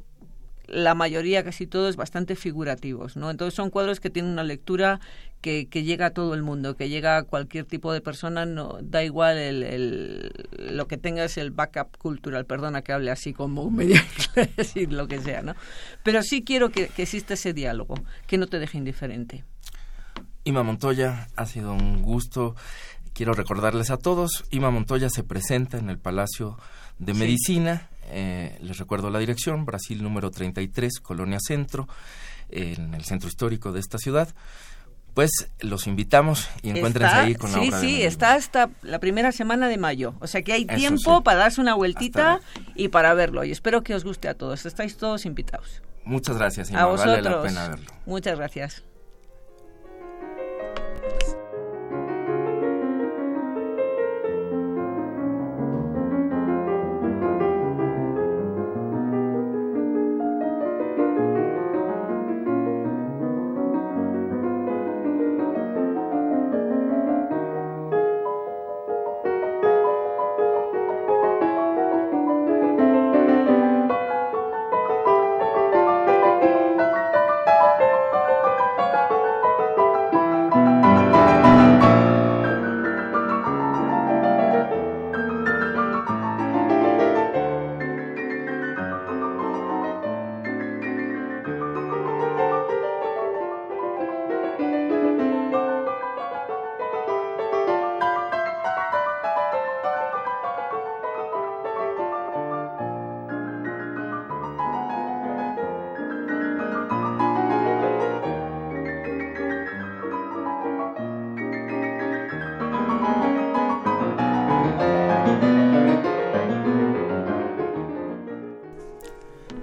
[0.66, 3.30] la mayoría, casi todos, bastante figurativos, ¿no?
[3.30, 5.00] Entonces son cuadros que tienen una lectura
[5.40, 8.78] que, que llega a todo el mundo, que llega a cualquier tipo de persona, no
[8.82, 13.70] da igual el, el lo que tengas el backup cultural, perdona que hable así como
[13.70, 14.00] medio
[14.56, 15.54] decir lo que sea, ¿no?
[16.02, 17.94] Pero sí quiero que, que exista ese diálogo,
[18.26, 19.44] que no te deje indiferente.
[20.42, 22.56] Ima Montoya, ha sido un gusto.
[23.12, 26.56] Quiero recordarles a todos, Ima Montoya se presenta en el Palacio
[26.98, 31.88] de Medicina eh, les recuerdo la dirección, Brasil número 33, Colonia Centro,
[32.48, 34.28] en el centro histórico de esta ciudad.
[35.14, 37.80] Pues los invitamos y encuéntrense ahí con la sí, obra.
[37.80, 40.14] Sí, sí, está hasta la primera semana de mayo.
[40.20, 42.40] O sea que hay tiempo para darse una vueltita
[42.76, 43.44] y para verlo.
[43.44, 44.66] Y espero que os guste a todos.
[44.66, 45.82] Estáis todos invitados.
[46.04, 47.22] Muchas gracias, A vosotros.
[47.22, 47.92] Vale la pena verlo.
[48.06, 48.84] Muchas gracias.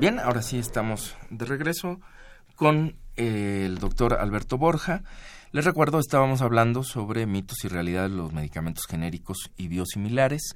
[0.06, 2.00] Ahora sí estamos de regreso
[2.56, 5.02] con eh, el doctor Alberto Borja.
[5.52, 10.54] Les recuerdo, estábamos hablando sobre mitos y realidades de los medicamentos genéricos y biosimilares.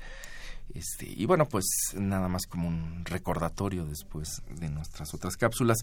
[0.73, 5.79] Este, y bueno, pues nada más como un recordatorio después de nuestras otras cápsulas.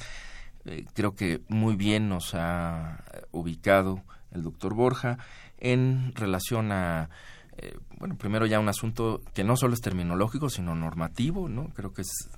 [0.65, 5.19] Eh, creo que muy bien nos ha ubicado el doctor Borja
[5.59, 7.11] en relación a
[7.61, 11.71] eh, bueno, primero ya un asunto que no solo es terminológico, sino normativo, ¿no?
[11.75, 12.29] Creo que es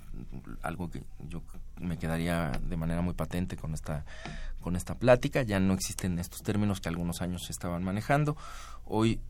[0.62, 1.43] algo que yo
[1.78, 4.05] me quedaría de manera muy patente con esta
[4.61, 5.43] con esta plática.
[5.43, 8.37] Ya no existen estos términos que algunos años se estaban manejando.
[8.84, 9.20] Hoy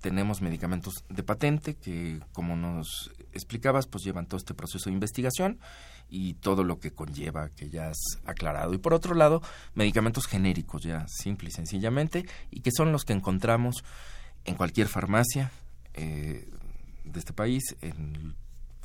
[0.00, 5.58] tenemos medicamentos de patente que, como nos explicabas, pues llevan todo este proceso de investigación
[6.08, 8.72] y todo lo que conlleva que ya has aclarado.
[8.74, 9.42] Y por otro lado,
[9.74, 13.84] medicamentos genéricos, ya simple y sencillamente, y que son los que encontramos
[14.44, 15.50] en cualquier farmacia
[15.94, 16.48] eh,
[17.04, 18.34] de este país, en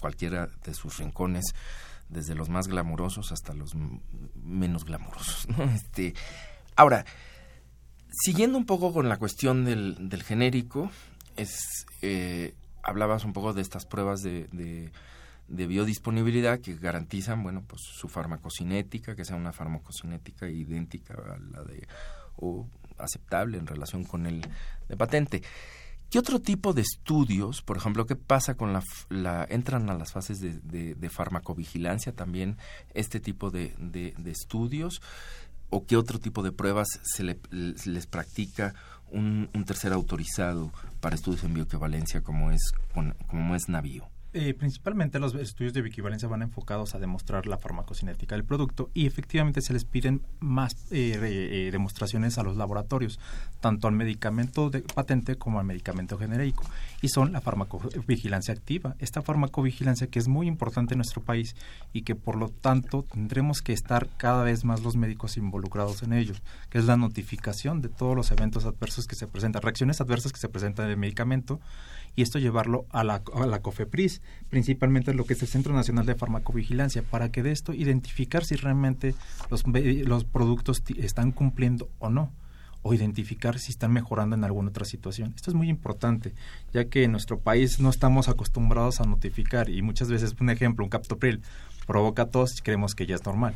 [0.03, 1.55] cualquiera de sus rincones,
[2.09, 3.71] desde los más glamurosos hasta los
[4.35, 5.47] menos glamurosos.
[5.73, 6.13] Este,
[6.75, 7.05] ahora,
[8.11, 10.91] siguiendo un poco con la cuestión del, del genérico,
[11.37, 17.81] es eh, hablabas un poco de estas pruebas de, de, biodisponibilidad que garantizan, bueno, pues
[17.81, 21.87] su farmacocinética, que sea una farmacocinética idéntica a la de
[22.35, 24.41] o aceptable en relación con el
[24.89, 25.43] de patente.
[26.13, 30.11] ¿Qué otro tipo de estudios, por ejemplo, qué pasa con la, la entran a las
[30.11, 32.57] fases de, farmacovigilancia también
[32.93, 33.73] este tipo de,
[34.23, 35.01] estudios?
[35.71, 38.75] ¿O qué otro tipo de pruebas se les practica
[39.09, 42.61] un, un, tercer autorizado para estudios en bioequivalencia como es,
[43.25, 44.12] como es Navío?
[44.35, 49.05] Eh, principalmente los estudios de bioequivalencia van enfocados a demostrar la farmacocinética del producto y
[49.05, 53.19] efectivamente se les piden más eh, eh, demostraciones a los laboratorios,
[53.59, 56.63] tanto al medicamento de patente como al medicamento genérico,
[57.03, 58.95] y son la farmacovigilancia activa.
[58.97, 61.55] Esta farmacovigilancia que es muy importante en nuestro país
[61.93, 66.11] y que por lo tanto tendremos que estar cada vez más los médicos involucrados en
[66.11, 70.31] ellos, que es la notificación de todos los eventos adversos que se presentan, reacciones adversas
[70.31, 71.59] que se presentan en el medicamento
[72.15, 76.05] y esto llevarlo a la, a la COFEPRIS, principalmente lo que es el Centro Nacional
[76.05, 79.15] de Farmacovigilancia, para que de esto identificar si realmente
[79.49, 82.31] los, los productos están cumpliendo o no
[82.85, 85.33] o identificar si están mejorando en alguna otra situación.
[85.37, 86.33] Esto es muy importante,
[86.73, 90.83] ya que en nuestro país no estamos acostumbrados a notificar y muchas veces, un ejemplo,
[90.83, 91.41] un captopril
[91.87, 93.55] provoca tos y creemos que ya es normal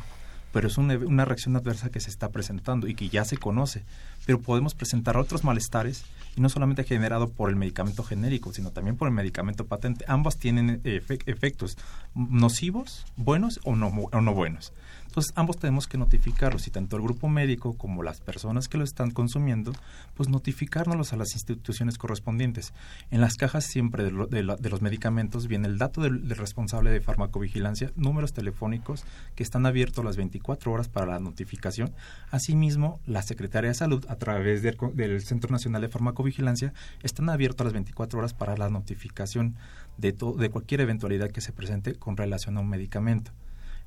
[0.52, 3.84] pero es una, una, reacción adversa que se está presentando y que ya se conoce.
[4.26, 6.04] Pero podemos presentar otros malestares
[6.36, 10.04] y no solamente generado por el medicamento genérico, sino también por el medicamento patente.
[10.08, 11.76] Ambos tienen efectos
[12.14, 14.72] nocivos, buenos o no, o no buenos.
[15.18, 18.84] Entonces, ambos tenemos que notificarlos y tanto el grupo médico como las personas que lo
[18.84, 19.72] están consumiendo,
[20.14, 22.72] pues notificárnoslos a las instituciones correspondientes.
[23.10, 28.32] En las cajas siempre de, los medicamentos viene el dato del, responsable de farmacovigilancia, números
[28.32, 29.02] telefónicos
[29.34, 31.92] que están abiertos las 24 horas para la notificación.
[32.30, 37.64] Asimismo, la Secretaría de Salud, a través del, del Centro Nacional de Farmacovigilancia, están abiertos
[37.64, 39.56] las 24 horas para la notificación
[39.96, 43.32] de, de cualquier eventualidad que se presente con relación a un medicamento.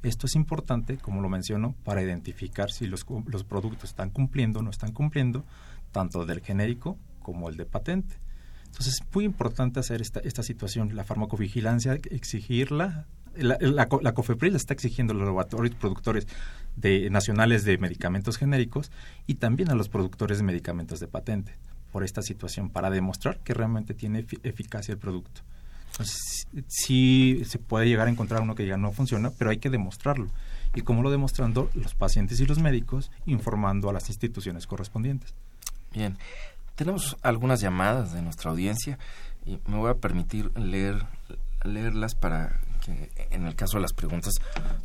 [0.03, 3.05] Esto es importante, como lo menciono, para identificar si los,
[3.47, 5.45] productos están cumpliendo o no están cumpliendo,
[5.91, 8.15] tanto del genérico como el de patente.
[8.65, 13.05] Entonces es muy importante hacer esta, situación, la farmacovigilancia, exigirla.
[13.35, 16.27] La, la, la está exigiendo a los laboratorios productores
[16.75, 18.91] de, nacionales de medicamentos genéricos
[19.27, 21.53] y también a los productores de medicamentos de patente
[21.91, 25.41] por esta situación para demostrar que realmente tiene eficacia el producto.
[25.95, 29.69] Pues, sí se puede llegar a encontrar uno que ya no funciona, pero hay que
[29.69, 30.29] demostrarlo.
[30.73, 31.69] ¿Y cómo lo demostrando?
[31.73, 35.33] Los pacientes y los médicos informando a las instituciones correspondientes.
[35.93, 36.17] Bien,
[36.75, 38.97] tenemos algunas llamadas de nuestra audiencia
[39.45, 41.05] y me voy a permitir leer
[41.63, 44.33] leerlas para que en el caso de las preguntas,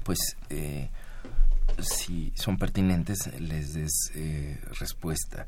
[0.02, 0.18] pues
[0.50, 0.90] eh,
[1.78, 5.46] si son pertinentes, les des eh, respuesta.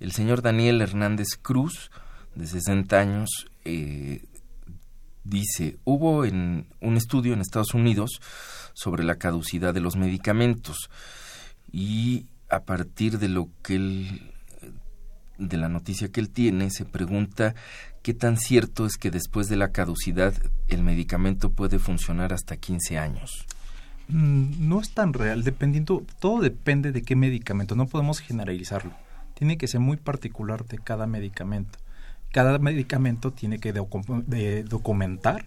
[0.00, 1.90] El señor Daniel Hernández Cruz,
[2.34, 4.22] de 60 años, eh,
[5.24, 8.20] dice, hubo en un estudio en Estados Unidos
[8.74, 10.90] sobre la caducidad de los medicamentos
[11.72, 14.30] y a partir de lo que él
[15.36, 17.56] de la noticia que él tiene se pregunta
[18.02, 20.32] qué tan cierto es que después de la caducidad
[20.68, 23.44] el medicamento puede funcionar hasta 15 años.
[24.06, 28.92] Mm, no es tan real, dependiendo, todo depende de qué medicamento, no podemos generalizarlo.
[29.34, 31.78] Tiene que ser muy particular de cada medicamento
[32.34, 35.46] cada medicamento tiene que documentar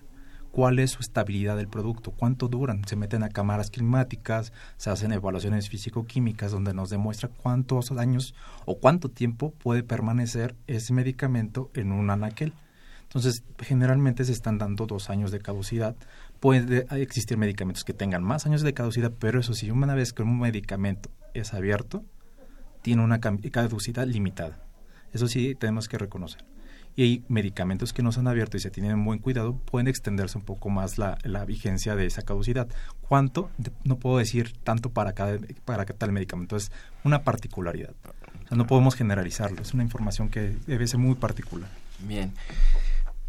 [0.54, 2.88] cuál es su estabilidad del producto, cuánto duran.
[2.88, 8.80] Se meten a cámaras climáticas, se hacen evaluaciones físico-químicas donde nos demuestra cuántos años o
[8.80, 12.54] cuánto tiempo puede permanecer ese medicamento en un anaquel.
[13.04, 15.98] Entonces, generalmente se están dando dos años de caducidad.
[16.40, 20.24] Puede existir medicamentos que tengan más años de caducidad, pero eso sí, una vez que
[20.24, 22.06] un medicamento es abierto,
[22.82, 24.58] tiene una caducidad limitada.
[25.12, 26.46] Eso sí, tenemos que reconocer
[26.98, 30.36] y hay medicamentos que no se han abierto y se tienen buen cuidado, pueden extenderse
[30.36, 32.68] un poco más la, la vigencia de esa caducidad.
[33.02, 33.52] ¿Cuánto?
[33.84, 36.72] No puedo decir tanto para cada, para tal medicamento, es
[37.04, 37.94] una particularidad.
[38.50, 41.70] no podemos generalizarlo, es una información que debe ser muy particular.
[42.00, 42.34] Bien.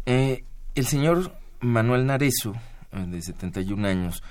[0.07, 0.43] Eh,
[0.73, 2.55] el señor Manuel Narezo,
[2.91, 4.23] eh, de 71 años,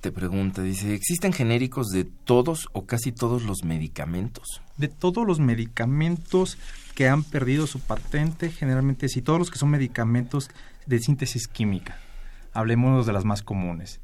[0.00, 4.62] te pregunta, dice, ¿existen genéricos de todos o casi todos los medicamentos?
[4.76, 6.56] De todos los medicamentos
[6.96, 10.50] que han perdido su patente, generalmente sí, todos los que son medicamentos
[10.86, 11.98] de síntesis química.
[12.54, 14.00] Hablemos de las más comunes.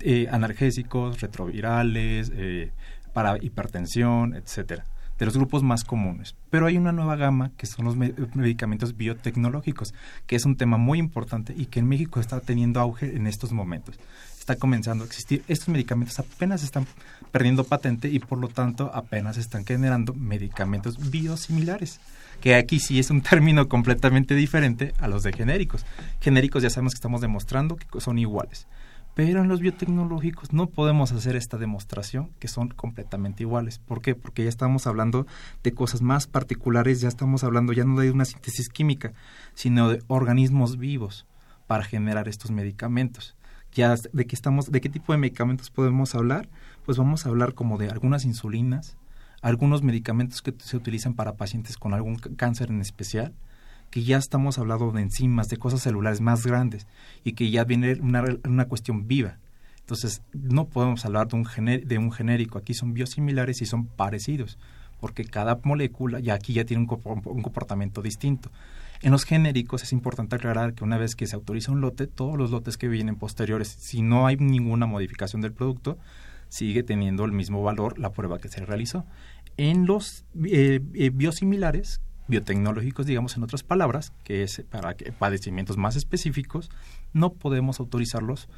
[0.00, 2.72] Eh, analgésicos, retrovirales, eh,
[3.12, 4.84] para hipertensión, etcétera
[5.20, 6.34] de los grupos más comunes.
[6.48, 9.92] Pero hay una nueva gama que son los medicamentos biotecnológicos,
[10.26, 13.52] que es un tema muy importante y que en México está teniendo auge en estos
[13.52, 13.96] momentos.
[14.38, 15.44] Está comenzando a existir.
[15.46, 16.86] Estos medicamentos apenas están
[17.30, 22.00] perdiendo patente y por lo tanto apenas están generando medicamentos biosimilares
[22.40, 25.84] que aquí sí es un término completamente diferente a los de genéricos.
[26.20, 28.66] Genéricos ya sabemos que estamos demostrando que son iguales.
[29.14, 33.78] Pero en los biotecnológicos no podemos hacer esta demostración que son completamente iguales.
[33.78, 34.14] ¿Por qué?
[34.14, 35.26] Porque ya estamos hablando
[35.62, 39.12] de cosas más particulares, ya estamos hablando ya no de una síntesis química,
[39.54, 41.26] sino de organismos vivos
[41.66, 43.36] para generar estos medicamentos.
[43.72, 46.48] Ya de qué estamos, de qué tipo de medicamentos podemos hablar,
[46.84, 48.96] pues vamos a hablar como de algunas insulinas,
[49.42, 53.34] algunos medicamentos que se utilizan para pacientes con algún cáncer en especial,
[53.90, 56.86] que ya estamos hablando de enzimas, de cosas celulares más grandes
[57.24, 59.38] y que ya viene una, una cuestión viva.
[59.80, 61.44] Entonces, no podemos hablar de un,
[61.84, 64.58] de un genérico, aquí son biosimilares y son parecidos,
[65.00, 68.50] porque cada molécula ya aquí ya tiene un, un comportamiento distinto.
[69.02, 72.36] En los genéricos es importante aclarar que una vez que se autoriza un lote, todos
[72.36, 75.98] los lotes que vienen posteriores, si no hay ninguna modificación del producto,
[76.50, 79.06] sigue teniendo el mismo valor la prueba que se realizó.
[79.56, 85.96] En los eh, eh, biosimilares, biotecnológicos, digamos en otras palabras, que es para padecimientos más
[85.96, 86.70] específicos,
[87.14, 88.48] no podemos autorizarlos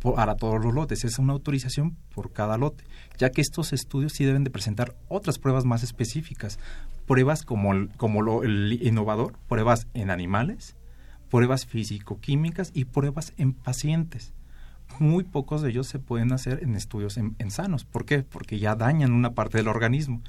[0.00, 2.84] para todos los lotes, es una autorización por cada lote,
[3.18, 6.58] ya que estos estudios sí deben de presentar otras pruebas más específicas,
[7.06, 10.76] pruebas como, el, como lo, el innovador, pruebas en animales,
[11.30, 14.32] pruebas físico-químicas y pruebas en pacientes.
[14.98, 17.84] Muy pocos de ellos se pueden hacer en estudios en, en sanos.
[17.84, 18.22] ¿Por qué?
[18.22, 20.22] Porque ya dañan una parte del organismo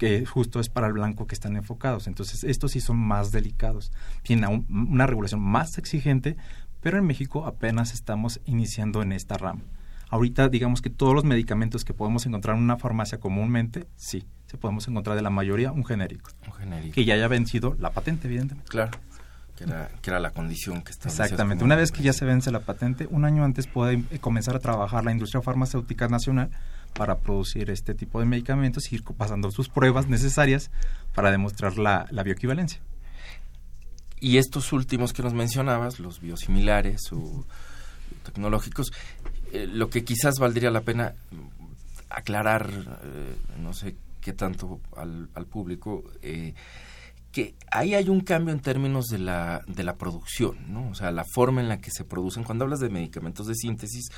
[0.00, 2.06] que justo es para el blanco que están enfocados.
[2.06, 3.92] Entonces, estos sí son más delicados.
[4.22, 6.38] Tienen una regulación más exigente,
[6.80, 9.60] pero en México apenas estamos iniciando en esta rama.
[10.08, 14.56] Ahorita, digamos que todos los medicamentos que podemos encontrar en una farmacia comúnmente, sí, se
[14.56, 16.30] podemos encontrar de la mayoría un genérico.
[16.46, 16.94] Un genérico.
[16.94, 18.70] Que ya haya vencido la patente, evidentemente.
[18.70, 18.98] Claro.
[19.60, 21.12] Que era, que era la condición que estaba.
[21.12, 21.62] Exactamente.
[21.62, 25.04] Una vez que ya se vence la patente, un año antes puede comenzar a trabajar
[25.04, 26.48] la industria farmacéutica nacional
[26.94, 30.70] para producir este tipo de medicamentos y ir pasando sus pruebas necesarias
[31.14, 32.80] para demostrar la, la bioequivalencia.
[34.18, 37.44] Y estos últimos que nos mencionabas, los biosimilares o
[38.24, 38.92] tecnológicos,
[39.52, 41.12] eh, lo que quizás valdría la pena
[42.08, 42.70] aclarar,
[43.02, 46.54] eh, no sé qué tanto al, al público, eh,
[47.32, 50.90] que ahí hay un cambio en términos de la, de la producción, ¿no?
[50.90, 52.42] O sea, la forma en la que se producen.
[52.42, 54.08] Cuando hablas de medicamentos de síntesis,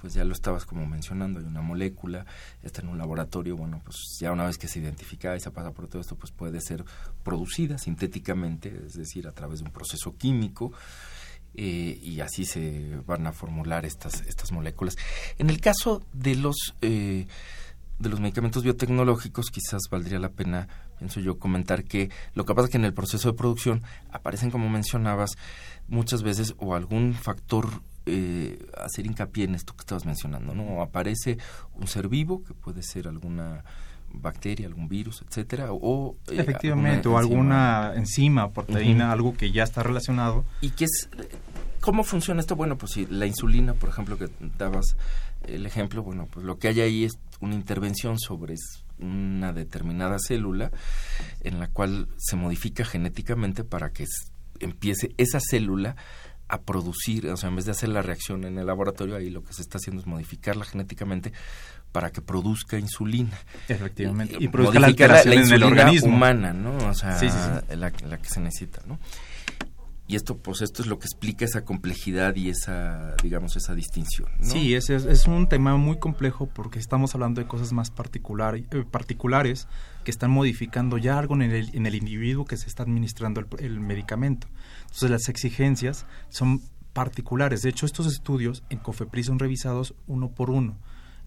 [0.00, 2.26] pues ya lo estabas como mencionando, hay una molécula,
[2.62, 5.72] está en un laboratorio, bueno, pues ya una vez que se identifica y se pasa
[5.72, 6.84] por todo esto, pues puede ser
[7.22, 10.72] producida sintéticamente, es decir, a través de un proceso químico,
[11.54, 14.96] eh, y así se van a formular estas, estas moléculas.
[15.38, 17.26] En el caso de los, eh,
[17.98, 20.68] de los medicamentos biotecnológicos, quizás valdría la pena,
[21.00, 23.82] pienso yo, comentar que lo que pasa es que en el proceso de producción
[24.12, 25.30] aparecen, como mencionabas,
[25.88, 27.68] muchas veces o algún factor
[28.04, 30.82] eh, hacer hincapié en esto que estabas mencionando, ¿no?
[30.82, 31.38] Aparece
[31.74, 33.64] un ser vivo, que puede ser alguna
[34.12, 39.82] bacteria, algún virus, etcétera, o eh, efectivamente, o alguna enzima, proteína, algo que ya está
[39.82, 40.44] relacionado.
[40.60, 41.08] ¿Y qué es?
[41.80, 42.56] ¿Cómo funciona esto?
[42.56, 44.28] Bueno, pues si la insulina, por ejemplo, que
[44.58, 44.96] dabas
[45.44, 48.52] el ejemplo, bueno, pues lo que hay ahí es una intervención sobre
[49.00, 50.70] una determinada célula
[51.42, 54.04] en la cual se modifica genéticamente para que
[54.60, 55.96] empiece esa célula
[56.48, 59.44] a producir, o sea, en vez de hacer la reacción en el laboratorio, ahí lo
[59.44, 61.32] que se está haciendo es modificarla genéticamente
[61.92, 63.38] para que produzca insulina.
[63.68, 64.36] Efectivamente.
[64.38, 66.14] Y, produzca la alteración en el organismo.
[66.14, 66.76] humana, ¿no?
[66.88, 67.18] O sea,
[67.70, 68.98] La, que se necesita, ¿no?
[70.10, 74.28] Y esto, pues esto es lo que explica esa complejidad y esa, digamos, esa distinción.
[74.40, 78.66] Sí, es, es, un tema muy complejo porque estamos hablando de cosas más particular, eh,
[78.90, 79.68] particulares
[80.02, 83.46] que están modificando ya algo en el, en el individuo que se está administrando el,
[83.60, 84.48] el medicamento.
[84.80, 86.60] Entonces las exigencias son
[86.92, 87.62] particulares.
[87.62, 90.76] De hecho, estos estudios en COFEPRIS son revisados uno por uno.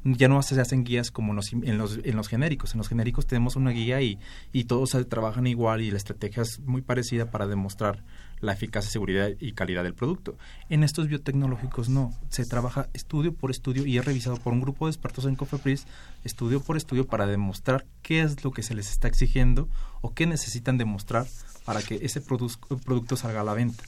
[0.03, 2.73] Ya no se hacen guías como los, en los, en los genéricos.
[2.73, 4.19] En los genéricos tenemos una guía y,
[4.51, 8.03] y todos trabajan igual y la estrategia es muy parecida para demostrar
[8.43, 10.37] la eficacia, seguridad y calidad del producto.
[10.69, 14.85] En estos biotecnológicos no, se trabaja estudio por estudio y es revisado por un grupo
[14.85, 15.87] de expertos en COFEPRIS,
[16.23, 19.69] estudio por estudio para demostrar qué es lo que se les está exigiendo
[20.01, 21.25] o qué necesitan demostrar
[21.65, 23.83] para que ese producto salga a la venta.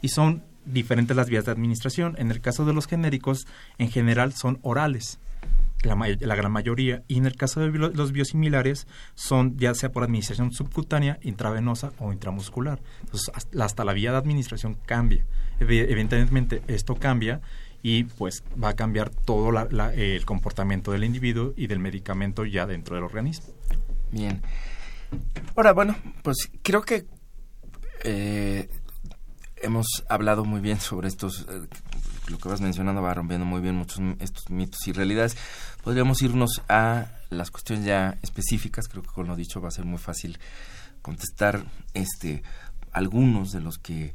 [0.00, 2.14] Y son diferentes las vías de administración.
[2.18, 3.46] En el caso de los genéricos,
[3.78, 5.18] en general son orales,
[5.82, 10.04] la, la gran mayoría, y en el caso de los biosimilares son ya sea por
[10.04, 12.80] administración subcutánea, intravenosa o intramuscular.
[13.00, 15.24] Entonces, hasta la vía de administración cambia.
[15.60, 17.40] Evidentemente, esto cambia
[17.82, 19.50] y pues va a cambiar todo
[19.94, 23.46] el comportamiento del individuo y del medicamento ya dentro del organismo.
[24.10, 24.40] Bien.
[25.56, 27.06] Ahora, bueno, pues creo que
[28.04, 28.68] eh,
[29.56, 31.66] hemos hablado muy bien sobre estos, eh,
[32.28, 35.36] lo que vas mencionando va rompiendo muy bien muchos estos mitos y realidades.
[35.82, 39.84] Podríamos irnos a las cuestiones ya específicas, creo que con lo dicho va a ser
[39.84, 40.38] muy fácil
[41.02, 41.64] contestar
[41.94, 42.42] este
[42.92, 44.12] algunos de los que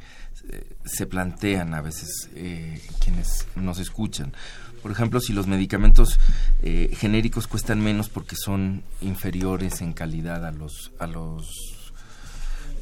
[0.85, 4.33] se plantean a veces eh, quienes nos escuchan.
[4.81, 6.19] Por ejemplo, si los medicamentos
[6.61, 11.76] eh, genéricos cuestan menos porque son inferiores en calidad a los a los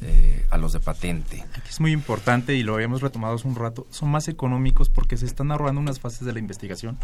[0.02, 1.44] eh, a los de patente.
[1.54, 3.86] Aquí es muy importante y lo habíamos retomado hace un rato.
[3.90, 6.98] Son más económicos porque se están ahorrando unas fases de la investigación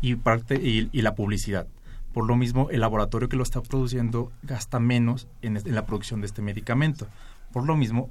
[0.00, 1.66] y parte y, la publicidad.
[2.12, 6.26] Por lo mismo, el laboratorio que lo está produciendo gasta menos en, la producción de
[6.26, 7.06] este medicamento.
[7.52, 8.10] Por lo mismo,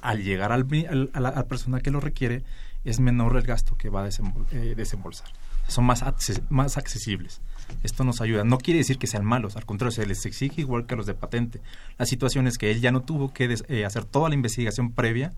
[0.00, 0.66] al llegar al,
[1.12, 2.44] a la persona que lo requiere,
[2.84, 5.28] es menor el gasto que va a eh, desembolsar.
[5.68, 6.04] Son más,
[6.50, 7.40] más accesibles.
[7.82, 8.44] Esto nos ayuda.
[8.44, 11.06] No quiere decir que sean malos, al contrario, se les exige igual que a los
[11.06, 11.60] de patente.
[11.98, 15.32] La situación es que él ya no tuvo que eh, hacer toda la investigación previa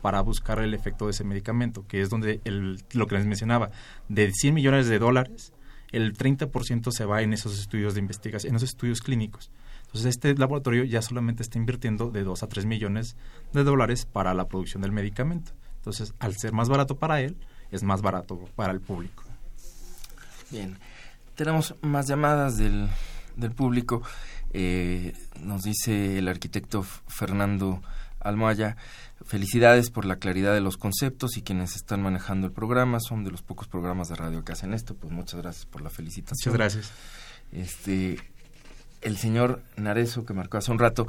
[0.00, 3.70] para buscar el efecto de ese medicamento, que es donde el, lo que les mencionaba,
[4.08, 5.52] de 100 millones de dólares,
[5.92, 9.50] el 30% se va en esos estudios de investigación, en esos estudios clínicos.
[9.86, 13.16] Entonces, este laboratorio ya solamente está invirtiendo de 2 a 3 millones
[13.52, 15.52] de dólares para la producción del medicamento.
[15.76, 17.36] Entonces, al ser más barato para él,
[17.70, 19.23] es más barato para el público.
[20.54, 20.78] Bien,
[21.34, 22.88] tenemos más llamadas del,
[23.34, 24.02] del público.
[24.52, 27.82] Eh, nos dice el arquitecto Fernando
[28.20, 28.76] Almohaya,
[29.24, 33.00] felicidades por la claridad de los conceptos y quienes están manejando el programa.
[33.00, 34.94] Son de los pocos programas de radio que hacen esto.
[34.94, 36.54] Pues muchas gracias por la felicitación.
[36.54, 36.92] Muchas gracias.
[37.50, 38.20] Este,
[39.02, 41.08] el señor Narezo, que marcó hace un rato,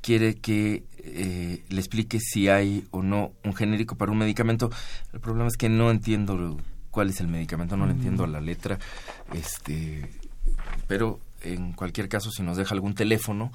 [0.00, 4.70] quiere que eh, le explique si hay o no un genérico para un medicamento.
[5.12, 6.56] El problema es que no entiendo
[6.96, 8.30] cuál es el medicamento, no le entiendo mm.
[8.30, 8.78] la letra.
[9.34, 10.10] Este,
[10.86, 13.52] pero en cualquier caso, si nos deja algún teléfono,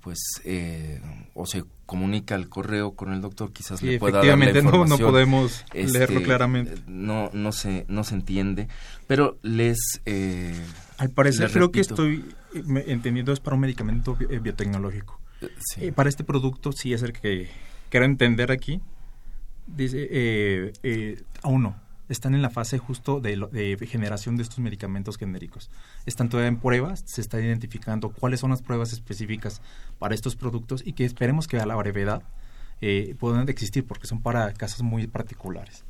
[0.00, 1.00] pues eh,
[1.34, 4.88] o se comunica al correo con el doctor, quizás le pueda dar la información.
[4.88, 6.82] No, no podemos leerlo este, claramente.
[6.88, 8.66] No, no se, no se entiende,
[9.06, 9.78] pero les.
[10.04, 10.60] Eh,
[10.98, 12.24] al parecer creo que estoy
[12.88, 15.20] entendiendo es para un medicamento eh, biotecnológico.
[15.76, 17.50] Eh, para este producto sí es el que
[17.88, 18.80] quiero entender aquí.
[19.68, 21.89] Dice, eh, aún no.
[22.10, 25.70] Están en la fase justo de, de, generación de estos medicamentos genéricos.
[26.04, 29.62] Están todavía en pruebas, se está identificando cuáles son las pruebas específicas
[29.98, 32.22] para estos productos y que esperemos que a la brevedad
[33.18, 35.84] puedan existir porque son para casos muy particulares.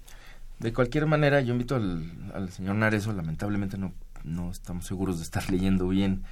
[0.59, 3.93] De cualquier manera, yo invito al, al señor Narezo, lamentablemente no,
[4.25, 6.23] no estamos seguros de estar leyendo bien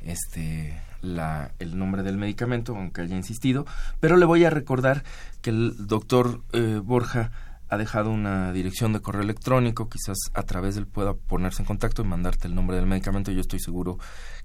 [0.00, 3.66] este la, el nombre del medicamento, aunque haya insistido,
[4.00, 5.04] pero le voy a recordar
[5.40, 7.30] que el doctor eh, Borja
[7.68, 11.66] ha dejado una dirección de correo electrónico, quizás a través de él pueda ponerse en
[11.66, 13.32] contacto y mandarte el nombre del medicamento.
[13.32, 13.98] Yo estoy seguro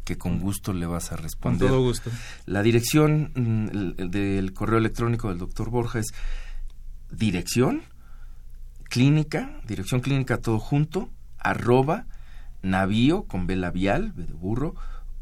[0.03, 1.59] que con gusto le vas a responder.
[1.59, 2.09] Con todo gusto.
[2.45, 6.13] La dirección mm, del correo electrónico del doctor Borja es
[7.11, 7.84] dirección
[8.84, 12.07] clínica, dirección clínica todo junto, arroba
[12.63, 14.76] navío con B labial, B de burro,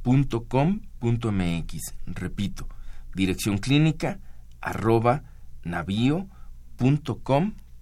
[0.04, 1.94] .com.mx.
[2.08, 2.68] Repito,
[3.14, 4.20] dirección clínica
[4.62, 5.24] arroba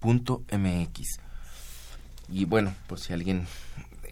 [0.02, 1.20] navío.com.mx.
[2.30, 3.46] Y bueno, pues si alguien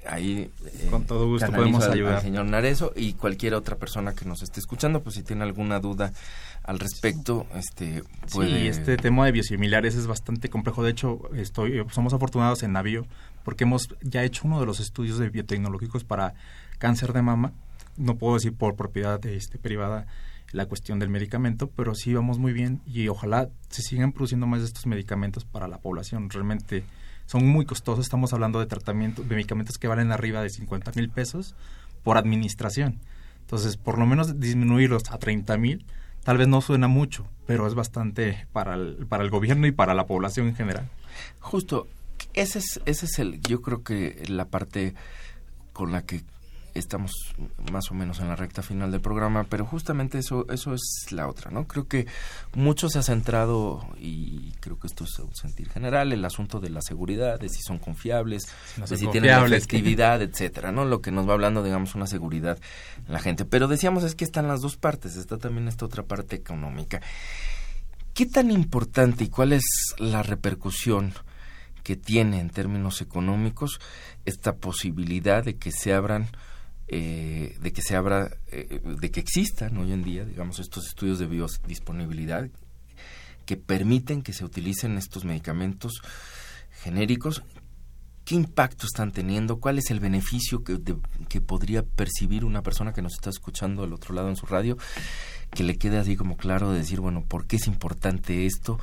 [0.08, 4.24] ahí eh, con todo gusto podemos ayudar al señor Narezo y cualquier otra persona que
[4.24, 6.12] nos esté escuchando, pues si tiene alguna duda
[6.62, 8.60] al respecto, este puede...
[8.60, 10.82] Sí, este tema de biosimilares es bastante complejo.
[10.82, 13.06] De hecho, estoy somos afortunados en Navío
[13.44, 16.34] porque hemos ya hecho uno de los estudios de biotecnológicos para
[16.78, 17.52] cáncer de mama
[17.96, 20.06] no puedo decir por propiedad este, privada
[20.56, 24.60] la cuestión del medicamento, pero sí vamos muy bien y ojalá se sigan produciendo más
[24.60, 26.30] de estos medicamentos para la población.
[26.30, 26.82] Realmente
[27.26, 31.10] son muy costosos, estamos hablando de tratamientos, de medicamentos que valen arriba de 50 mil
[31.10, 31.54] pesos
[32.02, 33.00] por administración.
[33.42, 35.84] Entonces, por lo menos disminuirlos a 30 mil,
[36.24, 39.92] tal vez no suena mucho, pero es bastante para el, para el gobierno y para
[39.92, 40.88] la población en general.
[41.38, 41.86] Justo,
[42.32, 44.94] ese es, ese es el, yo creo que la parte
[45.74, 46.22] con la que
[46.78, 47.34] estamos
[47.72, 51.28] más o menos en la recta final del programa, pero justamente eso eso es la
[51.28, 51.66] otra, ¿no?
[51.66, 52.06] Creo que
[52.54, 56.70] mucho se ha centrado y creo que esto es un sentir general el asunto de
[56.70, 60.84] la seguridad, de si son confiables, de si tienen efectividad, etcétera, ¿no?
[60.84, 62.58] Lo que nos va hablando, digamos, una seguridad
[63.06, 66.02] en la gente, pero decíamos es que están las dos partes, está también esta otra
[66.02, 67.00] parte económica.
[68.14, 69.64] ¿Qué tan importante y cuál es
[69.98, 71.12] la repercusión
[71.86, 73.78] que tiene en términos económicos
[74.24, 76.26] esta posibilidad de que se abran
[76.88, 81.18] eh, de que se abra, eh, de que existan hoy en día, digamos, estos estudios
[81.18, 82.48] de biodisponibilidad
[83.44, 86.02] que permiten que se utilicen estos medicamentos
[86.82, 87.42] genéricos.
[88.24, 89.60] ¿Qué impacto están teniendo?
[89.60, 90.80] ¿Cuál es el beneficio que,
[91.28, 94.76] que podría percibir una persona que nos está escuchando al otro lado en su radio?
[95.50, 98.80] Que le quede así como claro de decir, bueno, ¿por qué es importante esto?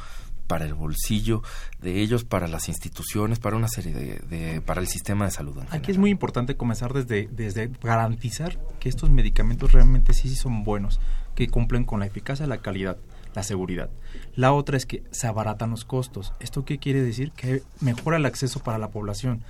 [0.47, 1.41] Para el bolsillo
[1.81, 5.57] de ellos, para las instituciones, para una serie de, para el sistema de salud.
[5.69, 10.63] Aquí es muy importante comenzar desde, desde garantizar que estos medicamentos realmente sí, sí son
[10.63, 10.99] buenos,
[11.35, 12.97] que cumplen con la eficacia, la calidad,
[13.33, 13.89] la seguridad.
[14.35, 16.33] La otra es que se abaratan los costos.
[16.39, 17.31] ¿Esto qué quiere decir?
[17.31, 19.43] Que mejora el acceso para la población.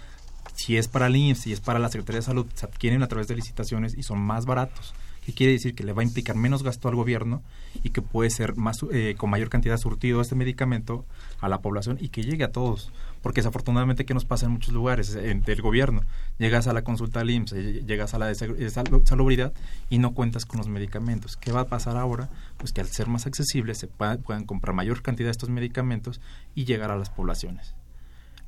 [0.56, 3.08] Si es para el IMSS, si es para la Secretaría de Salud, se adquieren a
[3.08, 4.94] través de licitaciones y son más baratos
[5.26, 7.42] que quiere decir que le va a implicar menos gasto al gobierno
[7.84, 11.06] y que puede ser más eh, con mayor cantidad surtido este medicamento
[11.40, 12.92] a la población y que llegue a todos.
[13.22, 16.02] Porque desafortunadamente, ¿qué nos pasa en muchos lugares del gobierno?
[16.40, 18.70] Llegas a la consulta al IMSS, llegas a la de
[19.06, 19.54] salubridad
[19.90, 21.38] y no cuentas con los medicamentos.
[21.38, 22.30] ¿Qué va a pasar ahora?
[22.58, 26.20] Pues que al ser más accesibles se puedan comprar mayor cantidad de estos medicamentos
[26.54, 27.76] y llegar a las poblaciones.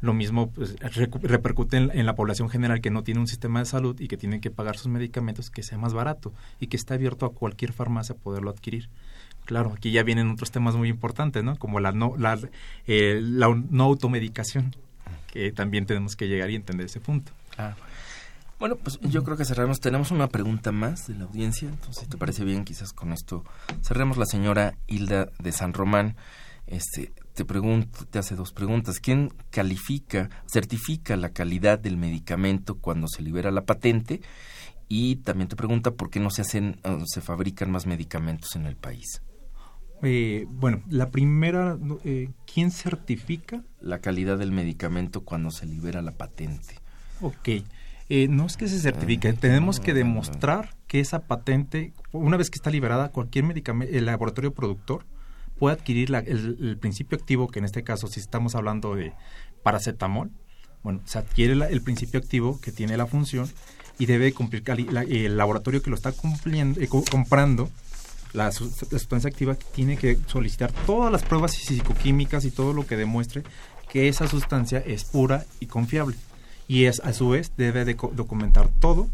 [0.05, 3.99] Lo mismo pues, repercute en, la población general que no tiene un sistema de salud
[3.99, 7.25] y que tiene que pagar sus medicamentos que sea más barato y que está abierto
[7.25, 8.87] a cualquier farmacia poderlo adquirir.
[9.45, 11.55] Claro, aquí ya vienen otros temas muy importantes, ¿no?
[11.55, 12.37] Como la no, la,
[12.85, 14.75] eh, la no automedicación,
[15.33, 17.31] que también tenemos que llegar y entender ese punto.
[18.59, 19.79] Bueno, pues yo creo que cerramos.
[19.79, 23.43] Tenemos una pregunta más de la audiencia, entonces si te parece bien, quizás con esto
[23.81, 24.17] cerremos.
[24.17, 26.15] La señora Hilda de San Román
[26.67, 28.99] este, te pregunto, te hace dos preguntas.
[28.99, 34.21] ¿Quién califica, certifica la calidad del medicamento cuando se libera la patente?
[34.87, 38.75] Y también te pregunta por qué no se hacen, se fabrican más medicamentos en el
[38.75, 39.21] país.
[40.03, 43.63] Eh, bueno, la primera, eh, ¿quién certifica?
[43.79, 46.75] La calidad del medicamento cuando se libera la patente.
[47.21, 47.49] Ok.
[48.07, 52.51] Eh, no es que se certifique, ah, tenemos que demostrar que esa patente, una vez
[52.51, 55.07] que está liberada, cualquier medicamento, el laboratorio productor
[55.57, 59.13] puede adquirir el, principio activo, que en este caso, si estamos hablando de
[59.63, 60.31] paracetamol,
[60.83, 63.49] bueno, se adquiere el principio activo que tiene la función
[63.97, 67.69] y debe cumplir el laboratorio que lo está cumpliendo, eh, comprando
[68.33, 73.43] la, sustancia activa tiene que solicitar todas las pruebas físico-químicas y todo lo que demuestre
[73.89, 76.15] que esa sustancia es pura y confiable.
[76.67, 79.07] Y es, a su vez debe de documentar todo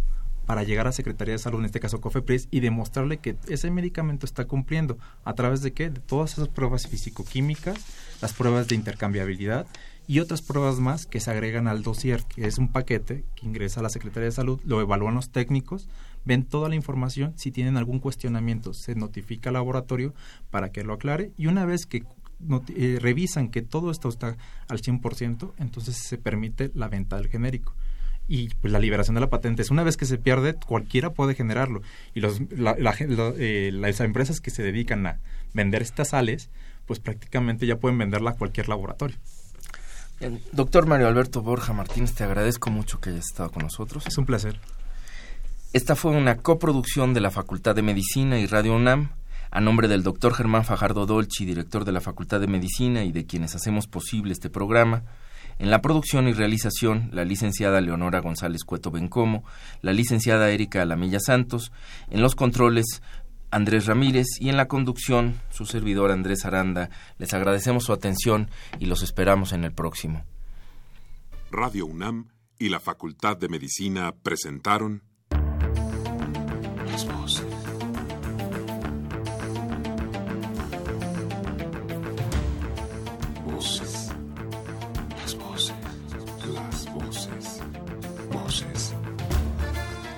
[0.46, 4.26] para llegar a Secretaría de Salud, en este caso COFEPRIS, y demostrarle que ese medicamento
[4.26, 4.98] está cumpliendo.
[5.24, 5.90] ¿A través de qué?
[5.90, 7.78] De todas esas pruebas físico-químicas,
[8.22, 9.68] las pruebas de intercambiabilidad
[10.08, 13.80] y otras pruebas más que se agregan al dossier, que es un paquete que ingresa
[13.80, 15.88] a la Secretaría de Salud, lo evalúan los técnicos,
[16.26, 20.14] ven toda la información, si tienen algún cuestionamiento se notifica al laboratorio
[20.50, 22.04] para que lo aclare y una vez que
[22.76, 24.36] eh, revisan que todo esto está
[24.68, 27.74] al 100%, entonces se permite la venta del genérico
[28.32, 31.36] y pues, la liberación de la patente es una vez que se pierde cualquiera puede
[31.36, 31.82] generarlo
[32.14, 35.20] y los, eh, las empresas que se dedican a
[35.54, 36.50] vender estas sales
[36.86, 39.18] pues prácticamente ya pueden venderla a cualquier laboratorio.
[40.54, 44.06] Doctor Mario Alberto Borja Martínez, te agradezco mucho que hayas estado con nosotros.
[44.08, 44.60] Es un placer.
[45.74, 49.10] Esta fue una coproducción de la Facultad de Medicina y Radio UNAM.
[49.50, 53.26] A nombre del doctor Germán Fajardo Dolci, director de la Facultad de Medicina y de
[53.26, 55.04] quienes hacemos posible este programa,
[55.62, 59.44] en la producción y realización, la licenciada Leonora González Cueto Bencomo,
[59.84, 61.72] la licenciada Erika Alamilla Santos,
[62.10, 63.04] en los controles,
[63.52, 66.90] Andrés Ramírez y en la conducción, su servidor Andrés Aranda.
[67.20, 68.50] Les agradecemos su atención
[68.80, 70.26] y los esperamos en el próximo.
[71.52, 75.04] Radio UNAM y la Facultad de Medicina presentaron